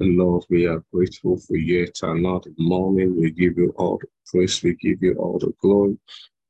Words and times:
Lord, 0.00 0.44
we 0.50 0.66
are 0.66 0.82
grateful 0.92 1.38
for 1.38 1.56
yet 1.56 1.98
another 2.02 2.50
morning. 2.58 3.16
We 3.20 3.30
give 3.30 3.56
you 3.58 3.74
all 3.78 3.98
the 3.98 4.08
praise, 4.26 4.62
we 4.62 4.74
give 4.76 5.02
you 5.02 5.14
all 5.14 5.38
the 5.38 5.54
glory. 5.62 5.98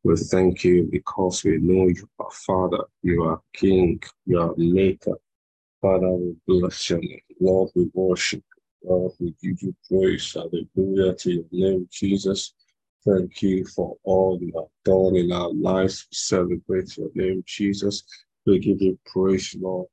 We 0.04 0.16
thank 0.16 0.64
you 0.64 0.88
because 0.90 1.44
we 1.44 1.58
know 1.58 1.88
you 1.88 2.08
are 2.18 2.30
Father, 2.32 2.84
you 3.02 3.22
are 3.24 3.40
King, 3.54 4.02
you 4.26 4.40
are 4.40 4.54
Maker. 4.56 5.18
Father, 5.82 6.10
we 6.10 6.36
bless 6.48 6.90
your 6.90 7.00
name. 7.00 7.20
Lord, 7.40 7.70
we 7.76 7.90
worship 7.94 8.42
Lord, 8.86 9.12
we 9.18 9.34
give 9.42 9.62
you 9.62 9.74
praise. 9.90 10.34
Hallelujah 10.34 11.14
to 11.14 11.32
your 11.32 11.44
name, 11.50 11.88
Jesus. 11.90 12.54
Thank 13.04 13.42
you 13.42 13.66
for 13.66 13.96
all 14.04 14.38
you 14.40 14.52
have 14.56 14.70
done 14.84 15.16
in 15.16 15.32
our 15.32 15.52
lives. 15.52 16.06
We 16.10 16.14
celebrate 16.14 16.96
your 16.96 17.10
name, 17.14 17.42
Jesus. 17.46 18.04
We 18.46 18.58
give 18.60 18.80
you 18.80 18.98
praise, 19.06 19.56
Lord. 19.60 19.88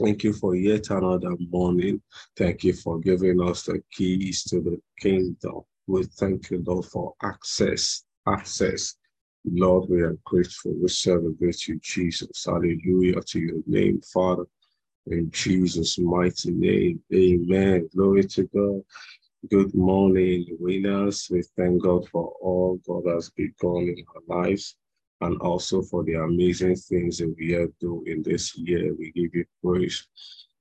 Thank 0.00 0.24
you 0.24 0.32
for 0.32 0.54
yet 0.54 0.90
another 0.90 1.36
morning. 1.50 2.00
Thank 2.36 2.64
you 2.64 2.72
for 2.72 2.98
giving 2.98 3.40
us 3.40 3.64
the 3.64 3.82
keys 3.92 4.44
to 4.44 4.60
the 4.60 4.80
kingdom. 5.00 5.62
We 5.86 6.04
thank 6.04 6.50
you, 6.50 6.62
Lord, 6.66 6.86
for 6.86 7.14
access. 7.22 8.04
Access. 8.26 8.94
Lord, 9.44 9.88
we 9.88 10.02
are 10.02 10.16
grateful. 10.24 10.74
We 10.80 10.88
celebrate 10.88 11.66
you, 11.66 11.80
Jesus. 11.82 12.44
Hallelujah 12.44 13.20
to 13.22 13.40
your 13.40 13.60
name, 13.66 14.00
Father. 14.12 14.44
In 15.10 15.30
Jesus' 15.30 15.98
mighty 15.98 16.50
name, 16.50 17.02
amen. 17.14 17.88
Glory 17.94 18.24
to 18.24 18.44
God. 18.54 18.82
Good 19.50 19.74
morning, 19.74 20.46
winners. 20.60 21.28
We 21.30 21.42
thank 21.56 21.82
God 21.82 22.08
for 22.10 22.34
all 22.42 22.80
God 22.86 23.04
has 23.14 23.30
begun 23.30 23.94
in 23.96 24.04
our 24.14 24.42
lives 24.42 24.76
and 25.22 25.40
also 25.40 25.82
for 25.82 26.04
the 26.04 26.14
amazing 26.14 26.76
things 26.76 27.18
that 27.18 27.34
we 27.38 27.54
are 27.54 27.68
doing 27.80 28.04
in 28.06 28.22
this 28.22 28.56
year. 28.58 28.94
We 28.94 29.12
give 29.12 29.34
you 29.34 29.46
praise. 29.64 30.06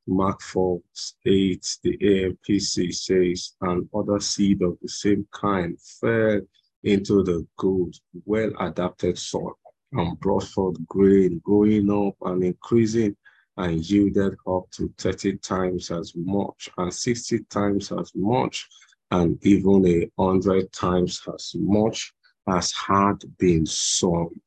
Mark 0.07 0.41
4 0.41 0.79
8, 1.25 1.77
the 1.83 1.97
AMPC 1.97 2.93
says, 2.93 3.53
and 3.61 3.89
other 3.93 4.19
seed 4.21 4.61
of 4.61 4.77
the 4.81 4.89
same 4.89 5.27
kind 5.33 5.77
fell 6.01 6.41
into 6.83 7.23
the 7.23 7.45
good, 7.57 7.93
well 8.25 8.51
adapted 8.61 9.17
soil 9.17 9.57
and 9.91 10.19
brought 10.21 10.45
forth 10.45 10.77
grain, 10.87 11.41
growing 11.43 11.91
up 11.91 12.15
and 12.21 12.43
increasing 12.43 13.15
and 13.57 13.89
yielded 13.89 14.35
up 14.47 14.69
to 14.71 14.93
30 14.97 15.37
times 15.37 15.91
as 15.91 16.13
much 16.15 16.69
and 16.77 16.93
60 16.93 17.39
times 17.49 17.91
as 17.91 18.11
much 18.15 18.67
and 19.11 19.43
even 19.45 19.85
a 19.87 20.21
hundred 20.21 20.71
times 20.71 21.21
as 21.33 21.53
much 21.55 22.13
as 22.47 22.71
had 22.71 23.17
been 23.37 23.65
sown. 23.65 24.39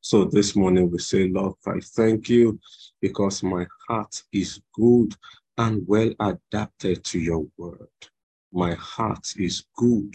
So 0.00 0.24
this 0.24 0.56
morning 0.56 0.90
we 0.90 0.98
say, 0.98 1.28
Lord, 1.28 1.54
I 1.66 1.80
thank 1.80 2.28
you 2.28 2.58
because 3.00 3.42
my 3.42 3.66
heart 3.88 4.22
is 4.32 4.60
good 4.74 5.14
and 5.58 5.82
well 5.86 6.12
adapted 6.20 7.04
to 7.04 7.18
your 7.18 7.46
word. 7.58 7.88
My 8.52 8.74
heart 8.74 9.26
is 9.36 9.64
good 9.76 10.14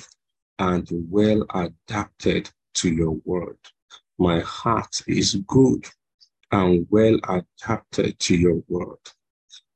and 0.60 0.88
well 1.10 1.46
adapted 1.54 2.50
to 2.76 2.90
your 2.90 3.18
word. 3.26 3.60
My 4.18 4.40
heart 4.40 5.02
is 5.08 5.36
good 5.48 5.86
and 6.52 6.86
well 6.90 7.18
adapted 7.28 8.20
to 8.20 8.36
your 8.36 8.62
word. 8.68 8.98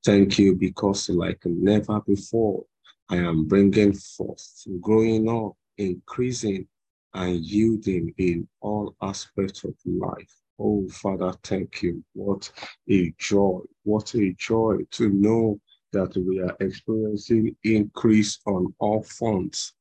Thank 0.05 0.39
you 0.39 0.55
because, 0.55 1.09
like 1.09 1.41
never 1.45 1.99
before, 2.01 2.65
I 3.09 3.17
am 3.17 3.47
bringing 3.47 3.93
forth, 3.93 4.63
growing 4.79 5.29
up, 5.29 5.53
increasing, 5.77 6.67
and 7.13 7.37
yielding 7.37 8.13
in 8.17 8.47
all 8.61 8.95
aspects 9.01 9.63
of 9.63 9.75
life. 9.85 10.33
Oh, 10.59 10.87
Father, 10.89 11.33
thank 11.43 11.81
you. 11.81 12.03
What 12.13 12.51
a 12.89 13.13
joy. 13.17 13.59
What 13.83 14.13
a 14.15 14.33
joy 14.37 14.77
to 14.91 15.09
know 15.09 15.59
that 15.91 16.15
we 16.15 16.39
are 16.41 16.55
experiencing 16.59 17.55
increase 17.63 18.39
on 18.45 18.73
all 18.79 19.03
fronts. 19.03 19.73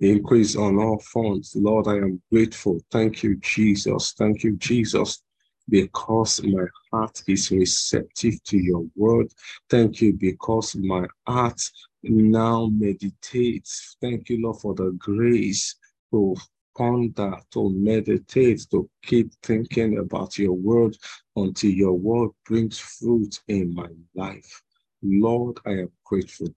Increase 0.00 0.56
on 0.56 0.78
all 0.78 0.98
fronts. 0.98 1.56
Lord, 1.56 1.88
I 1.88 1.96
am 1.96 2.20
grateful. 2.30 2.80
Thank 2.90 3.22
you, 3.22 3.36
Jesus. 3.36 4.12
Thank 4.12 4.44
you, 4.44 4.56
Jesus 4.56 5.22
because 5.70 6.42
my 6.44 6.66
heart 6.92 7.22
is 7.28 7.52
receptive 7.52 8.42
to 8.44 8.58
your 8.58 8.86
word. 8.96 9.28
Thank 9.70 10.02
you 10.02 10.14
because 10.14 10.76
my 10.76 11.06
heart 11.28 11.62
now 12.04 12.68
meditates. 12.72 13.96
Thank 14.02 14.30
you, 14.30 14.42
Lord, 14.42 14.60
for 14.60 14.74
the 14.74 14.92
grace 14.98 15.76
to 16.12 16.36
ponder, 16.76 17.36
to 17.52 17.70
meditate, 17.74 18.66
to 18.72 18.90
keep 19.04 19.32
thinking 19.44 19.98
about 19.98 20.38
your 20.38 20.54
word 20.54 20.96
until 21.36 21.70
your 21.72 21.94
word 21.94 22.30
brings 22.46 22.78
fruit 22.80 23.40
in 23.48 23.74
my 23.74 23.88
life. 24.14 24.62
Lord, 25.02 25.58
I 25.66 25.72
am 25.72 25.92
grateful. 26.04 26.48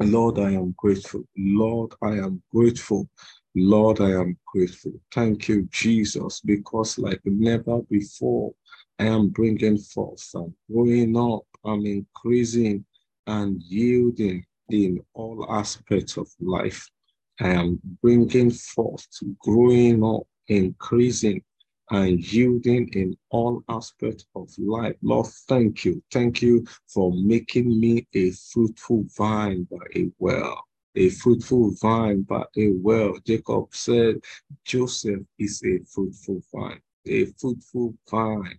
Lord, 0.00 0.38
I 0.40 0.52
am 0.52 0.74
grateful. 0.78 1.24
Lord, 1.36 1.94
I 2.02 2.18
am 2.18 2.42
grateful. 2.54 3.08
Lord, 3.56 4.00
I 4.00 4.10
am 4.10 4.36
grateful. 4.46 4.92
Thank 5.12 5.48
you, 5.48 5.68
Jesus, 5.70 6.40
because 6.40 6.98
like 6.98 7.20
never 7.24 7.82
before, 7.82 8.52
I 8.98 9.04
am 9.06 9.28
bringing 9.28 9.78
forth. 9.78 10.28
I'm 10.34 10.54
growing 10.72 11.16
up. 11.16 11.42
I'm 11.64 11.86
increasing 11.86 12.84
and 13.28 13.62
yielding 13.62 14.44
in 14.70 15.00
all 15.14 15.46
aspects 15.48 16.16
of 16.16 16.28
life. 16.40 16.88
I 17.40 17.50
am 17.50 17.80
bringing 18.02 18.50
forth, 18.50 19.06
growing 19.38 20.04
up, 20.04 20.22
increasing, 20.48 21.42
and 21.90 22.20
yielding 22.20 22.88
in 22.94 23.16
all 23.30 23.62
aspects 23.68 24.26
of 24.34 24.48
life. 24.58 24.96
Lord, 25.02 25.28
thank 25.48 25.84
you. 25.84 26.02
Thank 26.12 26.42
you 26.42 26.66
for 26.92 27.12
making 27.14 27.78
me 27.78 28.06
a 28.14 28.30
fruitful 28.32 29.04
vine 29.16 29.68
by 29.70 29.86
a 29.96 30.10
well 30.18 30.64
a 30.96 31.08
fruitful 31.10 31.72
vine 31.80 32.22
by 32.22 32.44
a 32.56 32.70
well. 32.82 33.14
Jacob 33.26 33.74
said, 33.74 34.16
Joseph 34.64 35.22
is 35.38 35.62
a 35.64 35.78
fruitful 35.86 36.42
vine, 36.52 36.80
a 37.06 37.26
fruitful 37.38 37.94
vine 38.10 38.58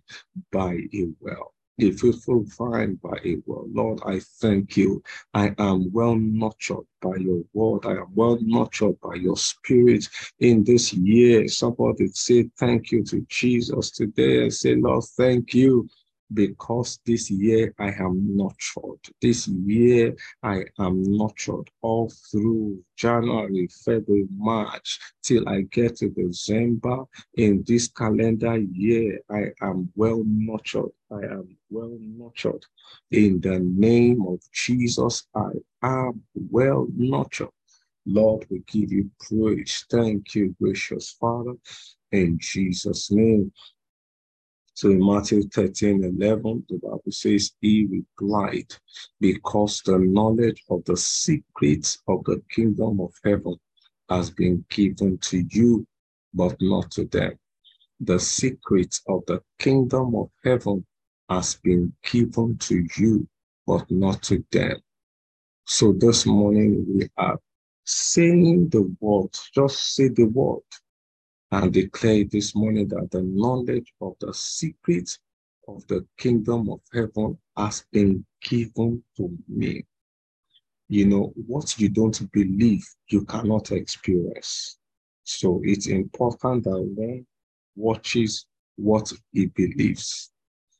by 0.52 0.74
a 0.94 1.06
well. 1.20 1.52
A 1.78 1.90
fruitful 1.90 2.44
vine 2.58 2.94
by 3.02 3.18
a 3.24 3.36
well. 3.44 3.66
Lord, 3.70 4.00
I 4.06 4.20
thank 4.40 4.78
you. 4.78 5.02
I 5.34 5.54
am 5.58 5.92
well 5.92 6.16
nurtured 6.16 6.86
by 7.02 7.16
your 7.16 7.42
word. 7.52 7.84
I 7.84 7.92
am 8.00 8.14
well 8.14 8.38
nurtured 8.40 8.98
by 9.00 9.16
your 9.16 9.36
spirit 9.36 10.08
in 10.40 10.64
this 10.64 10.94
year. 10.94 11.48
Somebody 11.48 12.08
say 12.08 12.48
thank 12.58 12.92
you 12.92 13.04
to 13.04 13.26
Jesus 13.28 13.90
today. 13.90 14.46
I 14.46 14.48
say, 14.48 14.76
Lord, 14.76 15.04
thank 15.18 15.52
you 15.52 15.86
because 16.32 16.98
this 17.06 17.30
year 17.30 17.74
I 17.78 17.88
am 17.88 18.36
nurtured. 18.36 19.00
This 19.20 19.48
year 19.48 20.14
I 20.42 20.64
am 20.78 21.02
nurtured 21.02 21.70
all 21.82 22.10
through 22.30 22.82
January, 22.96 23.68
February, 23.84 24.26
March, 24.36 24.98
till 25.22 25.48
I 25.48 25.62
get 25.62 25.96
to 25.98 26.08
December. 26.10 27.04
In 27.36 27.64
this 27.66 27.88
calendar 27.88 28.58
year, 28.58 29.20
I 29.30 29.46
am 29.62 29.90
well 29.94 30.22
nurtured. 30.26 30.90
I 31.10 31.24
am 31.24 31.56
well 31.70 31.96
nurtured. 32.00 32.64
In 33.10 33.40
the 33.40 33.60
name 33.60 34.24
of 34.26 34.40
Jesus, 34.52 35.26
I 35.34 35.50
am 35.82 36.22
well 36.34 36.86
nurtured. 36.96 37.50
Lord, 38.06 38.46
we 38.50 38.60
give 38.66 38.92
you 38.92 39.10
praise. 39.18 39.84
Thank 39.90 40.34
you, 40.34 40.54
gracious 40.60 41.16
Father. 41.20 41.54
In 42.12 42.38
Jesus' 42.40 43.10
name, 43.10 43.52
so 44.76 44.90
in 44.90 45.02
Matthew 45.02 45.42
13, 45.44 46.04
11, 46.04 46.66
the 46.68 46.76
Bible 46.76 47.00
says, 47.08 47.52
He 47.62 47.86
replied, 47.90 48.74
because 49.18 49.80
the 49.86 49.98
knowledge 49.98 50.62
of 50.68 50.84
the 50.84 50.98
secrets 50.98 52.02
of 52.06 52.22
the 52.24 52.42
kingdom 52.50 53.00
of 53.00 53.14
heaven 53.24 53.56
has 54.10 54.28
been 54.28 54.66
given 54.68 55.16
to 55.22 55.42
you, 55.48 55.86
but 56.34 56.56
not 56.60 56.90
to 56.90 57.06
them. 57.06 57.38
The 58.00 58.20
secrets 58.20 59.00
of 59.08 59.24
the 59.26 59.40
kingdom 59.58 60.14
of 60.14 60.28
heaven 60.44 60.84
has 61.30 61.54
been 61.54 61.94
given 62.04 62.58
to 62.58 62.86
you, 62.98 63.26
but 63.66 63.90
not 63.90 64.22
to 64.24 64.44
them. 64.52 64.76
So 65.64 65.94
this 65.94 66.26
morning 66.26 66.84
we 66.86 67.08
are 67.16 67.38
saying 67.86 68.68
the 68.68 68.94
word, 69.00 69.30
just 69.54 69.94
say 69.94 70.08
the 70.08 70.26
word 70.26 70.60
and 71.52 71.72
declare 71.72 72.24
this 72.24 72.54
morning 72.54 72.88
that 72.88 73.08
the 73.10 73.22
knowledge 73.22 73.92
of 74.00 74.14
the 74.20 74.32
secret 74.34 75.18
of 75.68 75.86
the 75.86 76.06
kingdom 76.18 76.68
of 76.70 76.80
heaven 76.92 77.38
has 77.56 77.84
been 77.92 78.24
given 78.42 79.02
to 79.16 79.36
me. 79.48 79.84
You 80.88 81.06
know, 81.06 81.32
what 81.46 81.78
you 81.78 81.88
don't 81.88 82.30
believe, 82.32 82.86
you 83.08 83.24
cannot 83.24 83.72
experience. 83.72 84.78
So 85.24 85.60
it's 85.64 85.88
important 85.88 86.64
that 86.64 86.80
one 86.80 87.26
watches 87.74 88.46
what 88.76 89.12
he 89.32 89.46
believes. 89.46 90.30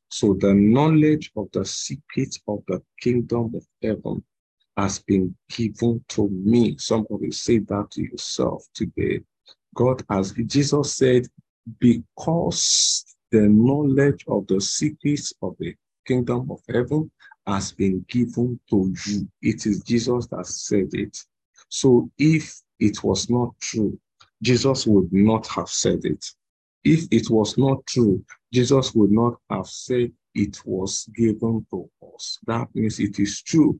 So 0.08 0.34
the 0.34 0.54
knowledge 0.54 1.32
of 1.36 1.48
the 1.52 1.64
secret 1.64 2.38
of 2.46 2.62
the 2.68 2.80
kingdom 3.00 3.52
of 3.56 3.66
heaven 3.82 4.22
has 4.76 5.00
been 5.00 5.34
given 5.48 6.04
to 6.08 6.28
me. 6.28 6.76
Somebody 6.78 7.32
say 7.32 7.58
that 7.58 7.90
to 7.92 8.02
yourself 8.02 8.64
today. 8.74 9.20
God 9.76 10.02
has, 10.10 10.32
Jesus 10.32 10.94
said, 10.94 11.26
because 11.78 13.04
the 13.30 13.42
knowledge 13.42 14.24
of 14.26 14.46
the 14.46 14.60
secrets 14.60 15.32
of 15.42 15.54
the 15.58 15.74
kingdom 16.06 16.50
of 16.50 16.60
heaven 16.68 17.10
has 17.46 17.72
been 17.72 18.04
given 18.08 18.58
to 18.70 18.94
you. 19.06 19.28
It 19.42 19.66
is 19.66 19.82
Jesus 19.82 20.26
that 20.28 20.46
said 20.46 20.88
it. 20.92 21.16
So 21.68 22.10
if 22.18 22.58
it 22.80 23.04
was 23.04 23.28
not 23.28 23.50
true, 23.60 23.98
Jesus 24.42 24.86
would 24.86 25.12
not 25.12 25.46
have 25.48 25.68
said 25.68 26.04
it. 26.04 26.24
If 26.82 27.06
it 27.10 27.28
was 27.30 27.58
not 27.58 27.84
true, 27.86 28.24
Jesus 28.52 28.94
would 28.94 29.10
not 29.10 29.34
have 29.50 29.66
said 29.66 30.10
it 30.34 30.64
was 30.64 31.08
given 31.14 31.66
to 31.70 31.90
us. 32.14 32.38
That 32.46 32.68
means 32.74 32.98
it 33.00 33.18
is 33.18 33.42
true. 33.42 33.78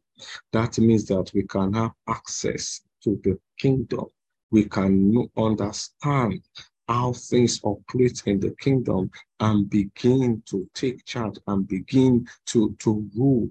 That 0.53 0.79
means 0.79 1.07
that 1.07 1.31
we 1.33 1.45
can 1.45 1.73
have 1.75 1.93
access 2.09 2.83
to 3.05 3.19
the 3.23 3.39
kingdom. 3.59 4.07
We 4.57 4.65
can 4.65 5.29
understand 5.37 6.41
how 6.89 7.13
things 7.13 7.61
operate 7.63 8.23
in 8.25 8.41
the 8.41 8.57
kingdom 8.59 9.11
and 9.39 9.69
begin 9.69 10.43
to 10.47 10.67
take 10.73 11.05
charge 11.05 11.37
and 11.47 11.69
begin 11.69 12.27
to, 12.47 12.75
to 12.79 13.07
rule. 13.15 13.51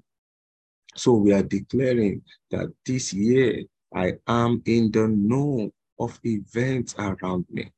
So 0.96 1.14
we 1.14 1.32
are 1.32 1.44
declaring 1.44 2.24
that 2.50 2.74
this 2.88 3.14
year 3.14 3.66
I 3.94 4.14
am 4.26 4.64
in 4.66 4.90
the 4.90 5.08
know 5.08 5.72
of 6.00 6.20
events 6.24 6.96
around 6.98 7.46
me. 7.52 7.72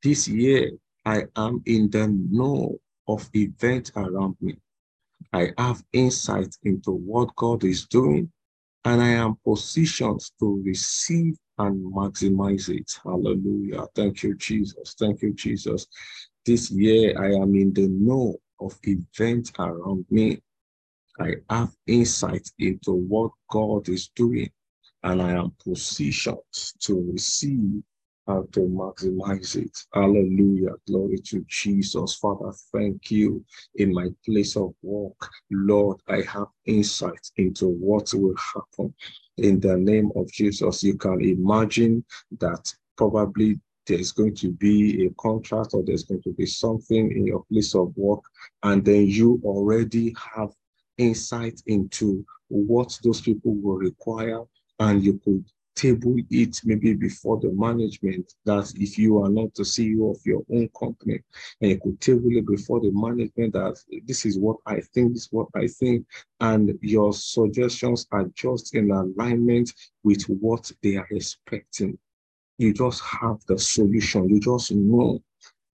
This 0.00 0.28
year 0.28 0.70
I 1.04 1.24
am 1.34 1.64
in 1.66 1.90
the 1.90 2.06
know 2.06 2.78
of 3.08 3.28
events 3.34 3.90
around 3.96 4.36
me. 4.40 4.54
I 5.32 5.50
have 5.58 5.82
insight 5.92 6.54
into 6.62 6.92
what 6.92 7.34
God 7.34 7.64
is 7.64 7.88
doing, 7.88 8.30
and 8.84 9.02
I 9.02 9.14
am 9.14 9.34
positioned 9.44 10.20
to 10.38 10.62
receive 10.64 11.36
and 11.58 11.92
maximize 11.94 12.68
it. 12.68 12.90
Hallelujah. 13.02 13.86
Thank 13.94 14.22
you, 14.22 14.34
Jesus. 14.36 14.94
Thank 14.98 15.22
you, 15.22 15.34
Jesus. 15.34 15.86
This 16.44 16.70
year, 16.70 17.14
I 17.20 17.34
am 17.40 17.54
in 17.54 17.72
the 17.72 17.88
know 17.88 18.36
of 18.60 18.78
events 18.84 19.52
around 19.58 20.06
me. 20.10 20.40
I 21.20 21.34
have 21.50 21.74
insight 21.86 22.50
into 22.58 22.92
what 22.92 23.32
God 23.50 23.88
is 23.88 24.08
doing, 24.16 24.50
and 25.02 25.20
I 25.22 25.32
am 25.32 25.52
positioned 25.62 26.38
to 26.80 27.10
receive 27.12 27.82
and 28.26 28.52
to 28.52 28.60
maximize 28.60 29.56
it. 29.56 29.76
Hallelujah. 29.92 30.72
Glory 30.86 31.18
to 31.26 31.44
Jesus. 31.48 32.14
Father, 32.14 32.52
thank 32.72 33.10
you 33.10 33.44
in 33.76 33.92
my 33.92 34.08
place 34.24 34.56
of 34.56 34.72
work. 34.82 35.28
Lord, 35.50 36.00
I 36.08 36.22
have 36.22 36.48
insight 36.66 37.30
into 37.36 37.66
what 37.66 38.12
will 38.14 38.36
happen. 38.36 38.94
In 39.42 39.58
the 39.58 39.76
name 39.76 40.12
of 40.14 40.30
Jesus, 40.30 40.84
you 40.84 40.96
can 40.96 41.20
imagine 41.20 42.04
that 42.38 42.72
probably 42.96 43.58
there's 43.88 44.12
going 44.12 44.36
to 44.36 44.52
be 44.52 45.06
a 45.06 45.10
contract 45.20 45.70
or 45.74 45.82
there's 45.84 46.04
going 46.04 46.22
to 46.22 46.32
be 46.32 46.46
something 46.46 47.10
in 47.10 47.26
your 47.26 47.44
place 47.50 47.74
of 47.74 47.92
work, 47.96 48.20
and 48.62 48.84
then 48.84 49.08
you 49.08 49.40
already 49.44 50.14
have 50.36 50.52
insight 50.96 51.60
into 51.66 52.24
what 52.46 52.96
those 53.02 53.20
people 53.20 53.56
will 53.56 53.78
require, 53.78 54.42
and 54.78 55.02
you 55.02 55.18
could 55.24 55.44
table 55.74 56.16
it 56.30 56.60
maybe 56.64 56.94
before 56.94 57.38
the 57.40 57.50
management 57.52 58.34
that 58.44 58.72
if 58.76 58.98
you 58.98 59.22
are 59.22 59.28
not 59.28 59.54
the 59.54 59.62
CEO 59.62 60.10
of 60.10 60.20
your 60.24 60.42
own 60.52 60.68
company 60.78 61.20
and 61.60 61.70
you 61.70 61.80
could 61.80 62.00
table 62.00 62.28
it 62.30 62.46
before 62.46 62.80
the 62.80 62.90
management 62.92 63.52
that 63.52 63.76
this 64.06 64.26
is 64.26 64.38
what 64.38 64.56
I 64.66 64.80
think, 64.80 65.14
this 65.14 65.22
is 65.22 65.28
what 65.30 65.48
I 65.54 65.66
think, 65.66 66.06
and 66.40 66.78
your 66.82 67.12
suggestions 67.12 68.06
are 68.12 68.26
just 68.34 68.74
in 68.74 68.90
alignment 68.90 69.72
with 70.04 70.22
what 70.24 70.70
they 70.82 70.96
are 70.96 71.08
expecting. 71.10 71.98
You 72.58 72.72
just 72.72 73.02
have 73.02 73.38
the 73.46 73.58
solution. 73.58 74.28
You 74.28 74.40
just 74.40 74.72
know. 74.72 75.22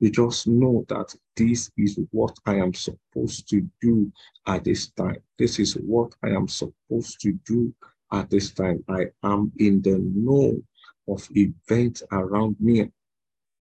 You 0.01 0.11
just 0.11 0.47
know 0.47 0.85
that 0.89 1.13
this 1.37 1.71
is 1.77 1.99
what 2.13 2.37
I 2.47 2.55
am 2.57 2.73
supposed 2.73 3.49
to 3.51 3.69
do 3.81 4.13
at 4.47 4.63
this 4.65 4.91
time. 4.91 5.19
This 5.39 5.59
is 5.59 5.75
what 5.75 6.15
I 6.23 6.29
am 6.29 6.47
supposed 6.47 7.21
to 7.23 7.33
do 7.45 7.75
at 8.13 8.31
this 8.31 8.53
time. 8.53 8.85
I 8.89 9.07
am 9.23 9.53
in 9.59 9.83
the 9.83 9.99
know 9.99 10.63
of 11.09 11.29
events 11.35 12.03
around 12.13 12.57
me. 12.61 12.91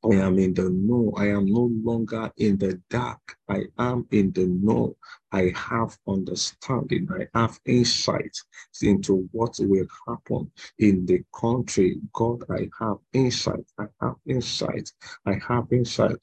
I 0.04 0.14
am 0.16 0.38
in 0.38 0.52
the 0.54 0.68
know. 0.68 1.12
I 1.16 1.26
am 1.28 1.46
no 1.46 1.70
longer 1.84 2.30
in 2.36 2.58
the 2.58 2.80
dark. 2.90 3.20
I 3.48 3.64
am 3.78 4.06
in 4.10 4.32
the 4.32 4.46
know. 4.46 4.96
I 5.30 5.52
have 5.54 5.96
understanding. 6.08 7.08
I 7.12 7.38
have 7.38 7.60
insight 7.66 8.36
into 8.82 9.28
what 9.30 9.56
will 9.60 9.86
happen 10.08 10.50
in 10.78 11.06
the 11.06 11.22
country. 11.32 12.00
God, 12.12 12.42
I 12.50 12.68
have 12.80 12.96
insight. 13.12 13.64
I 13.78 13.84
have 14.00 14.16
insight. 14.26 14.90
I 15.24 15.34
have 15.48 15.72
insight 15.72 16.18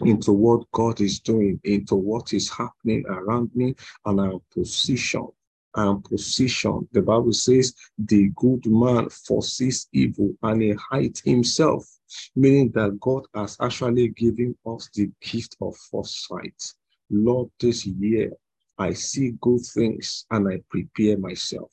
into 0.00 0.32
what 0.32 0.70
God 0.72 1.00
is 1.00 1.20
doing, 1.20 1.58
into 1.64 1.96
what 1.96 2.32
is 2.32 2.50
happening 2.50 3.04
around 3.08 3.50
me, 3.54 3.74
and 4.04 4.20
I'm 4.20 4.40
positioned 4.52 5.30
and 5.76 6.02
position. 6.04 6.88
The 6.92 7.02
Bible 7.02 7.32
says 7.32 7.74
the 7.98 8.30
good 8.34 8.66
man 8.66 9.08
foresees 9.10 9.88
evil 9.92 10.34
and 10.42 10.62
he 10.62 10.74
hides 10.90 11.20
himself, 11.20 11.86
meaning 12.34 12.70
that 12.74 12.98
God 13.00 13.24
has 13.34 13.56
actually 13.60 14.08
given 14.08 14.56
us 14.66 14.88
the 14.94 15.10
gift 15.20 15.56
of 15.60 15.76
foresight. 15.76 16.62
Lord, 17.10 17.50
this 17.60 17.86
year 17.86 18.32
I 18.78 18.92
see 18.94 19.34
good 19.40 19.60
things 19.74 20.26
and 20.30 20.48
I 20.48 20.60
prepare 20.70 21.18
myself. 21.18 21.70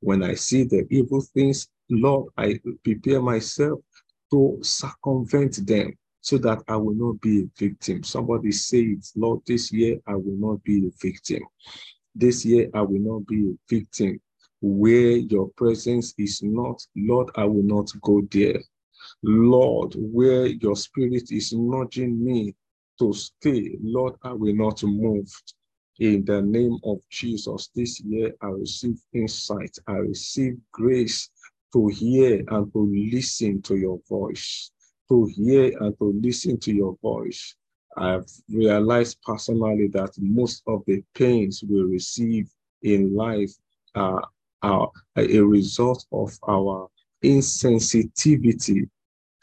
When 0.00 0.22
I 0.22 0.34
see 0.34 0.64
the 0.64 0.86
evil 0.90 1.20
things, 1.20 1.68
Lord, 1.90 2.32
I 2.36 2.60
prepare 2.84 3.20
myself 3.20 3.80
to 4.32 4.58
circumvent 4.62 5.66
them 5.66 5.96
so 6.20 6.38
that 6.38 6.62
I 6.68 6.76
will 6.76 6.94
not 6.94 7.20
be 7.20 7.40
a 7.42 7.50
victim. 7.58 8.02
Somebody 8.04 8.52
say 8.52 8.80
it, 8.80 9.06
Lord, 9.16 9.40
this 9.46 9.72
year 9.72 9.98
I 10.06 10.14
will 10.14 10.36
not 10.36 10.62
be 10.64 10.86
a 10.86 10.90
victim. 11.00 11.42
This 12.14 12.44
year, 12.44 12.68
I 12.74 12.82
will 12.82 13.00
not 13.00 13.26
be 13.26 13.50
a 13.50 13.54
victim. 13.68 14.20
Where 14.60 15.16
your 15.16 15.48
presence 15.56 16.14
is 16.18 16.42
not, 16.42 16.84
Lord, 16.96 17.30
I 17.36 17.44
will 17.44 17.62
not 17.62 17.90
go 18.02 18.22
there. 18.30 18.60
Lord, 19.22 19.94
where 19.96 20.46
your 20.46 20.76
spirit 20.76 21.30
is 21.30 21.52
nudging 21.52 22.22
me 22.22 22.54
to 22.98 23.12
stay, 23.12 23.76
Lord, 23.82 24.14
I 24.22 24.32
will 24.32 24.54
not 24.54 24.82
move. 24.82 25.30
In 25.98 26.24
the 26.24 26.42
name 26.42 26.78
of 26.84 26.98
Jesus, 27.10 27.70
this 27.74 28.00
year 28.00 28.34
I 28.42 28.48
receive 28.48 28.98
insight, 29.12 29.76
I 29.86 29.92
receive 29.94 30.56
grace 30.72 31.30
to 31.72 31.88
hear 31.88 32.42
and 32.48 32.72
to 32.72 33.10
listen 33.12 33.62
to 33.62 33.76
your 33.76 34.00
voice, 34.08 34.70
to 35.08 35.26
hear 35.34 35.76
and 35.80 35.96
to 35.98 36.18
listen 36.22 36.58
to 36.60 36.72
your 36.72 36.96
voice. 37.02 37.54
I've 37.96 38.30
realized 38.48 39.18
personally 39.22 39.88
that 39.88 40.12
most 40.18 40.62
of 40.66 40.82
the 40.86 41.02
pains 41.14 41.62
we 41.68 41.80
receive 41.82 42.48
in 42.82 43.14
life 43.14 43.52
are, 43.94 44.22
are 44.62 44.90
a 45.16 45.40
result 45.40 46.06
of 46.12 46.38
our 46.48 46.88
insensitivity 47.22 48.88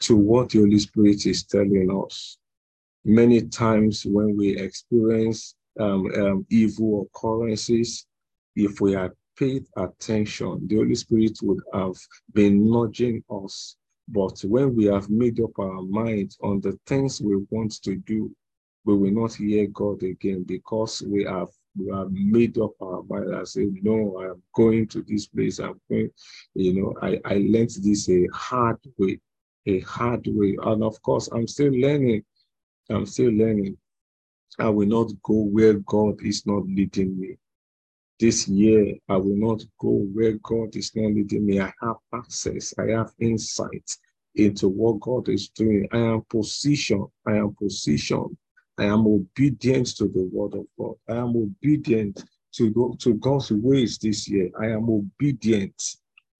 to 0.00 0.16
what 0.16 0.50
the 0.50 0.60
Holy 0.60 0.78
Spirit 0.78 1.26
is 1.26 1.44
telling 1.44 2.04
us. 2.04 2.38
Many 3.04 3.42
times 3.42 4.04
when 4.06 4.36
we 4.36 4.56
experience 4.56 5.54
um, 5.78 6.10
um, 6.16 6.46
evil 6.50 7.08
occurrences, 7.14 8.06
if 8.56 8.80
we 8.80 8.92
had 8.92 9.12
paid 9.38 9.64
attention, 9.76 10.66
the 10.66 10.76
Holy 10.76 10.94
Spirit 10.94 11.38
would 11.42 11.60
have 11.72 11.96
been 12.32 12.68
nudging 12.70 13.22
us 13.30 13.76
but 14.08 14.40
when 14.40 14.74
we 14.74 14.86
have 14.86 15.10
made 15.10 15.40
up 15.40 15.58
our 15.58 15.82
minds 15.82 16.38
on 16.42 16.60
the 16.60 16.78
things 16.86 17.20
we 17.20 17.36
want 17.50 17.82
to 17.82 17.96
do, 17.96 18.34
we 18.84 18.96
will 18.96 19.10
not 19.10 19.34
hear 19.34 19.66
God 19.66 20.02
again 20.02 20.44
because 20.44 21.02
we 21.02 21.24
have 21.24 21.48
we 21.76 21.94
have 21.94 22.10
made 22.10 22.58
up 22.58 22.72
our 22.80 23.02
mind 23.04 23.34
and 23.34 23.46
say, 23.46 23.68
No, 23.82 24.16
I 24.20 24.30
am 24.30 24.42
going 24.54 24.88
to 24.88 25.02
this 25.02 25.26
place. 25.26 25.58
I'm 25.58 25.80
going, 25.90 26.10
you 26.54 26.72
know, 26.74 26.94
I, 27.02 27.20
I 27.24 27.34
learned 27.34 27.70
this 27.82 28.08
a 28.08 28.26
hard 28.32 28.78
way, 28.96 29.20
a 29.66 29.80
hard 29.80 30.26
way. 30.26 30.56
And 30.62 30.82
of 30.82 31.00
course, 31.02 31.28
I'm 31.28 31.46
still 31.46 31.72
learning. 31.72 32.24
I'm 32.90 33.06
still 33.06 33.30
learning. 33.30 33.76
I 34.58 34.70
will 34.70 34.88
not 34.88 35.12
go 35.22 35.34
where 35.34 35.74
God 35.74 36.20
is 36.22 36.46
not 36.46 36.64
leading 36.66 37.20
me. 37.20 37.36
This 38.20 38.48
year, 38.48 38.96
I 39.08 39.16
will 39.16 39.36
not 39.36 39.62
go 39.78 39.90
where 40.12 40.32
God 40.42 40.74
is 40.74 40.90
not 40.96 41.12
leading 41.12 41.46
me. 41.46 41.60
I 41.60 41.72
have 41.82 41.96
access, 42.12 42.74
I 42.78 42.90
have 42.90 43.12
insight 43.20 43.88
into 44.34 44.68
what 44.68 45.00
God 45.00 45.28
is 45.28 45.48
doing. 45.50 45.88
I 45.92 45.98
am 45.98 46.22
positioned, 46.28 47.06
I 47.26 47.36
am 47.36 47.54
positioned, 47.54 48.36
I 48.76 48.86
am 48.86 49.06
obedient 49.06 49.88
to 49.96 50.08
the 50.08 50.28
word 50.32 50.54
of 50.54 50.66
God. 50.78 50.94
I 51.08 51.16
am 51.16 51.36
obedient 51.36 52.24
to, 52.54 52.70
go, 52.70 52.96
to 53.00 53.14
God's 53.14 53.52
ways 53.52 53.98
this 53.98 54.28
year. 54.28 54.50
I 54.60 54.66
am 54.66 54.88
obedient 54.90 55.80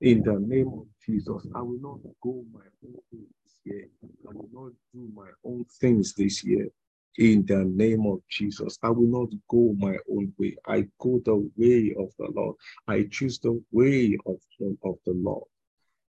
in 0.01 0.23
the 0.23 0.39
name 0.41 0.69
of 0.69 0.87
Jesus. 1.05 1.47
I 1.55 1.63
will 1.63 1.81
not 1.81 1.99
go 2.23 2.45
my 2.53 2.61
own 2.85 2.95
way 3.13 3.27
this 3.45 3.57
year. 3.65 3.89
I 4.29 4.33
will 4.33 4.49
not 4.53 4.73
do 4.93 5.09
my 5.15 5.29
own 5.45 5.65
things 5.81 6.15
this 6.15 6.45
year. 6.45 6.69
In 7.17 7.45
the 7.47 7.65
name 7.65 8.07
of 8.07 8.21
Jesus. 8.29 8.79
I 8.83 8.91
will 8.91 9.09
not 9.09 9.29
go 9.49 9.75
my 9.79 9.97
own 10.11 10.33
way. 10.39 10.57
I 10.67 10.87
go 10.99 11.21
the 11.25 11.37
way 11.57 11.95
of 11.99 12.11
the 12.19 12.29
Lord. 12.35 12.57
I 12.87 13.07
choose 13.11 13.39
the 13.39 13.63
way 13.73 14.17
of, 14.27 14.37
of 14.85 14.97
the 15.05 15.13
Lord. 15.13 15.45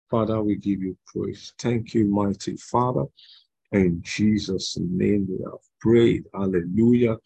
Father, 0.09 0.41
we 0.41 0.55
give 0.55 0.81
you 0.81 0.97
praise. 1.05 1.53
Thank 1.59 1.93
you, 1.93 2.05
mighty 2.05 2.57
Father. 2.57 3.05
In 3.71 4.01
Jesus' 4.01 4.77
name 4.79 5.27
we 5.29 5.37
have 5.45 5.59
prayed. 5.79 6.25
Hallelujah. 6.33 7.17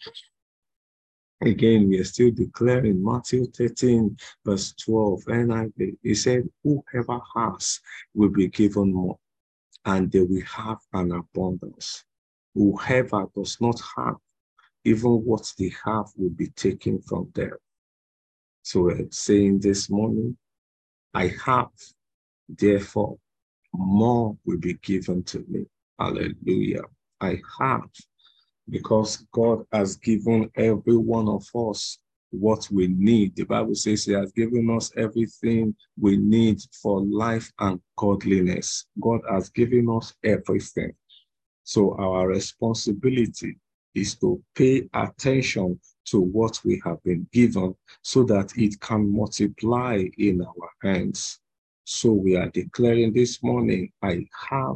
Again, 1.42 1.90
we 1.90 2.00
are 2.00 2.06
still 2.06 2.32
declaring 2.32 3.04
Matthew 3.04 3.46
13, 3.48 4.18
verse 4.46 4.74
12. 4.74 5.24
And 5.28 5.74
he 6.02 6.16
said, 6.16 6.44
Whoever 6.64 7.20
has 7.36 7.80
will 8.14 8.30
be 8.30 8.48
given 8.48 8.94
more, 8.94 9.18
and 9.86 10.12
they 10.12 10.22
will 10.22 10.44
have 10.46 10.80
an 10.94 11.12
abundance. 11.12 12.06
Whoever 12.56 13.26
does 13.36 13.58
not 13.60 13.80
have, 13.98 14.16
even 14.84 15.12
what 15.12 15.52
they 15.58 15.72
have 15.86 16.06
will 16.18 16.30
be 16.30 16.48
taken 16.48 17.02
from 17.02 17.32
them. 17.34 17.52
So 18.62 18.84
we're 18.84 19.08
saying 19.12 19.60
this 19.60 19.90
morning, 19.90 20.38
I 21.14 21.34
have, 21.46 21.70
therefore, 22.48 23.18
more 23.74 24.38
will 24.46 24.60
be 24.60 24.76
given 24.76 25.24
to 25.24 25.44
me. 25.50 25.66
Hallelujah. 26.00 26.84
I 27.20 27.40
have, 27.60 27.90
because 28.70 29.26
God 29.32 29.66
has 29.72 29.96
given 29.98 30.50
every 30.56 30.98
one 30.98 31.28
of 31.28 31.46
us 31.56 31.98
what 32.34 32.68
we 32.72 32.88
need. 32.88 33.36
The 33.36 33.44
Bible 33.44 33.76
says 33.76 34.06
He 34.06 34.14
has 34.14 34.32
given 34.32 34.70
us 34.70 34.92
everything 34.98 35.76
we 36.00 36.18
need 36.18 36.62
for 36.82 37.02
life 37.02 37.52
and 37.60 37.80
godliness. 37.96 38.86
God 39.00 39.22
has 39.30 39.50
given 39.50 39.88
us 39.90 40.14
everything. 40.24 40.94
So 41.64 41.96
our 41.98 42.28
responsibility 42.28 43.58
is 43.96 44.16
to 44.16 44.42
pay 44.56 44.88
attention 44.94 45.80
to 46.06 46.20
what 46.20 46.60
we 46.66 46.82
have 46.84 47.02
been 47.04 47.28
given 47.32 47.76
so 48.02 48.24
that 48.24 48.52
it 48.58 48.80
can 48.80 49.14
multiply 49.16 50.04
in 50.18 50.42
our 50.42 50.70
hands. 50.82 51.40
So 51.86 52.12
we 52.12 52.36
are 52.36 52.50
declaring 52.50 53.14
this 53.14 53.44
morning, 53.44 53.92
I 54.02 54.28
have, 54.50 54.76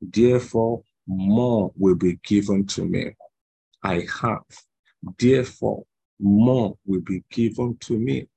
therefore 0.00 0.82
more 1.06 1.72
will 1.76 1.94
be 1.94 2.18
given 2.24 2.66
to 2.66 2.84
me. 2.84 3.14
I 3.82 4.06
have, 4.20 4.44
therefore 5.18 5.84
more 6.18 6.76
will 6.84 7.02
be 7.02 7.22
given 7.30 7.76
to 7.82 7.98
me. 7.98 8.28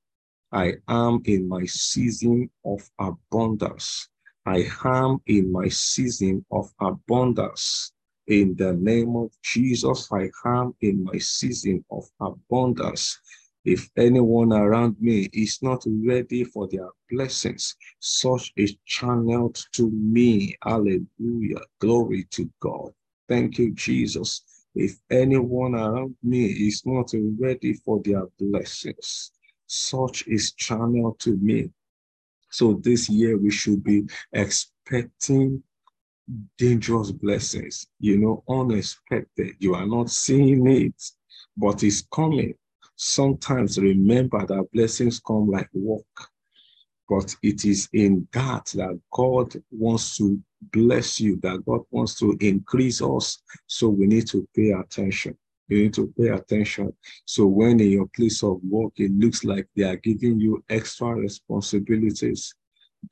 I 0.52 0.74
am 0.88 1.22
in 1.24 1.48
my 1.48 1.64
season 1.64 2.50
of 2.64 2.88
abundance. 2.98 4.09
I 4.46 4.66
am 4.84 5.18
in 5.26 5.52
my 5.52 5.68
season 5.68 6.44
of 6.50 6.72
abundance. 6.80 7.92
In 8.26 8.56
the 8.56 8.72
name 8.72 9.14
of 9.16 9.30
Jesus, 9.42 10.08
I 10.12 10.30
am 10.46 10.74
in 10.80 11.04
my 11.04 11.18
season 11.18 11.84
of 11.90 12.04
abundance. 12.20 13.20
If 13.64 13.90
anyone 13.96 14.52
around 14.52 14.96
me 15.00 15.28
is 15.32 15.58
not 15.62 15.84
ready 15.86 16.44
for 16.44 16.66
their 16.68 16.88
blessings, 17.10 17.76
such 17.98 18.52
is 18.56 18.76
channeled 18.86 19.62
to 19.72 19.90
me. 19.90 20.56
Hallelujah. 20.62 21.60
Glory 21.78 22.24
to 22.30 22.50
God. 22.60 22.92
Thank 23.28 23.58
you, 23.58 23.74
Jesus. 23.74 24.42
If 24.74 24.98
anyone 25.10 25.74
around 25.74 26.16
me 26.22 26.46
is 26.46 26.82
not 26.86 27.12
ready 27.38 27.74
for 27.74 28.00
their 28.02 28.26
blessings, 28.38 29.32
such 29.66 30.26
is 30.26 30.52
channeled 30.52 31.18
to 31.20 31.36
me. 31.36 31.70
So 32.50 32.80
this 32.82 33.08
year 33.08 33.36
we 33.38 33.50
should 33.50 33.82
be 33.82 34.04
expecting 34.32 35.62
dangerous 36.58 37.10
blessings, 37.10 37.86
you 37.98 38.18
know, 38.18 38.42
unexpected. 38.48 39.54
You 39.58 39.74
are 39.74 39.86
not 39.86 40.10
seeing 40.10 40.66
it, 40.66 41.02
but 41.56 41.82
it's 41.82 42.02
coming. 42.12 42.54
Sometimes 42.96 43.78
remember 43.78 44.44
that 44.46 44.68
blessings 44.72 45.20
come 45.20 45.50
like 45.50 45.68
walk, 45.72 46.06
but 47.08 47.34
it 47.42 47.64
is 47.64 47.88
in 47.92 48.28
that 48.32 48.66
that 48.74 49.00
God 49.12 49.54
wants 49.70 50.16
to 50.18 50.40
bless 50.72 51.20
you, 51.20 51.38
that 51.42 51.64
God 51.64 51.80
wants 51.90 52.18
to 52.18 52.36
increase 52.40 53.00
us. 53.00 53.42
So 53.66 53.88
we 53.88 54.06
need 54.06 54.26
to 54.28 54.46
pay 54.54 54.72
attention. 54.72 55.36
You 55.70 55.84
need 55.84 55.94
to 55.94 56.12
pay 56.18 56.28
attention. 56.28 56.92
So 57.24 57.46
when 57.46 57.78
in 57.78 57.92
your 57.92 58.08
place 58.08 58.42
of 58.42 58.58
work, 58.68 58.92
it 58.96 59.12
looks 59.12 59.44
like 59.44 59.68
they 59.76 59.84
are 59.84 59.96
giving 59.96 60.40
you 60.40 60.64
extra 60.68 61.14
responsibilities, 61.14 62.52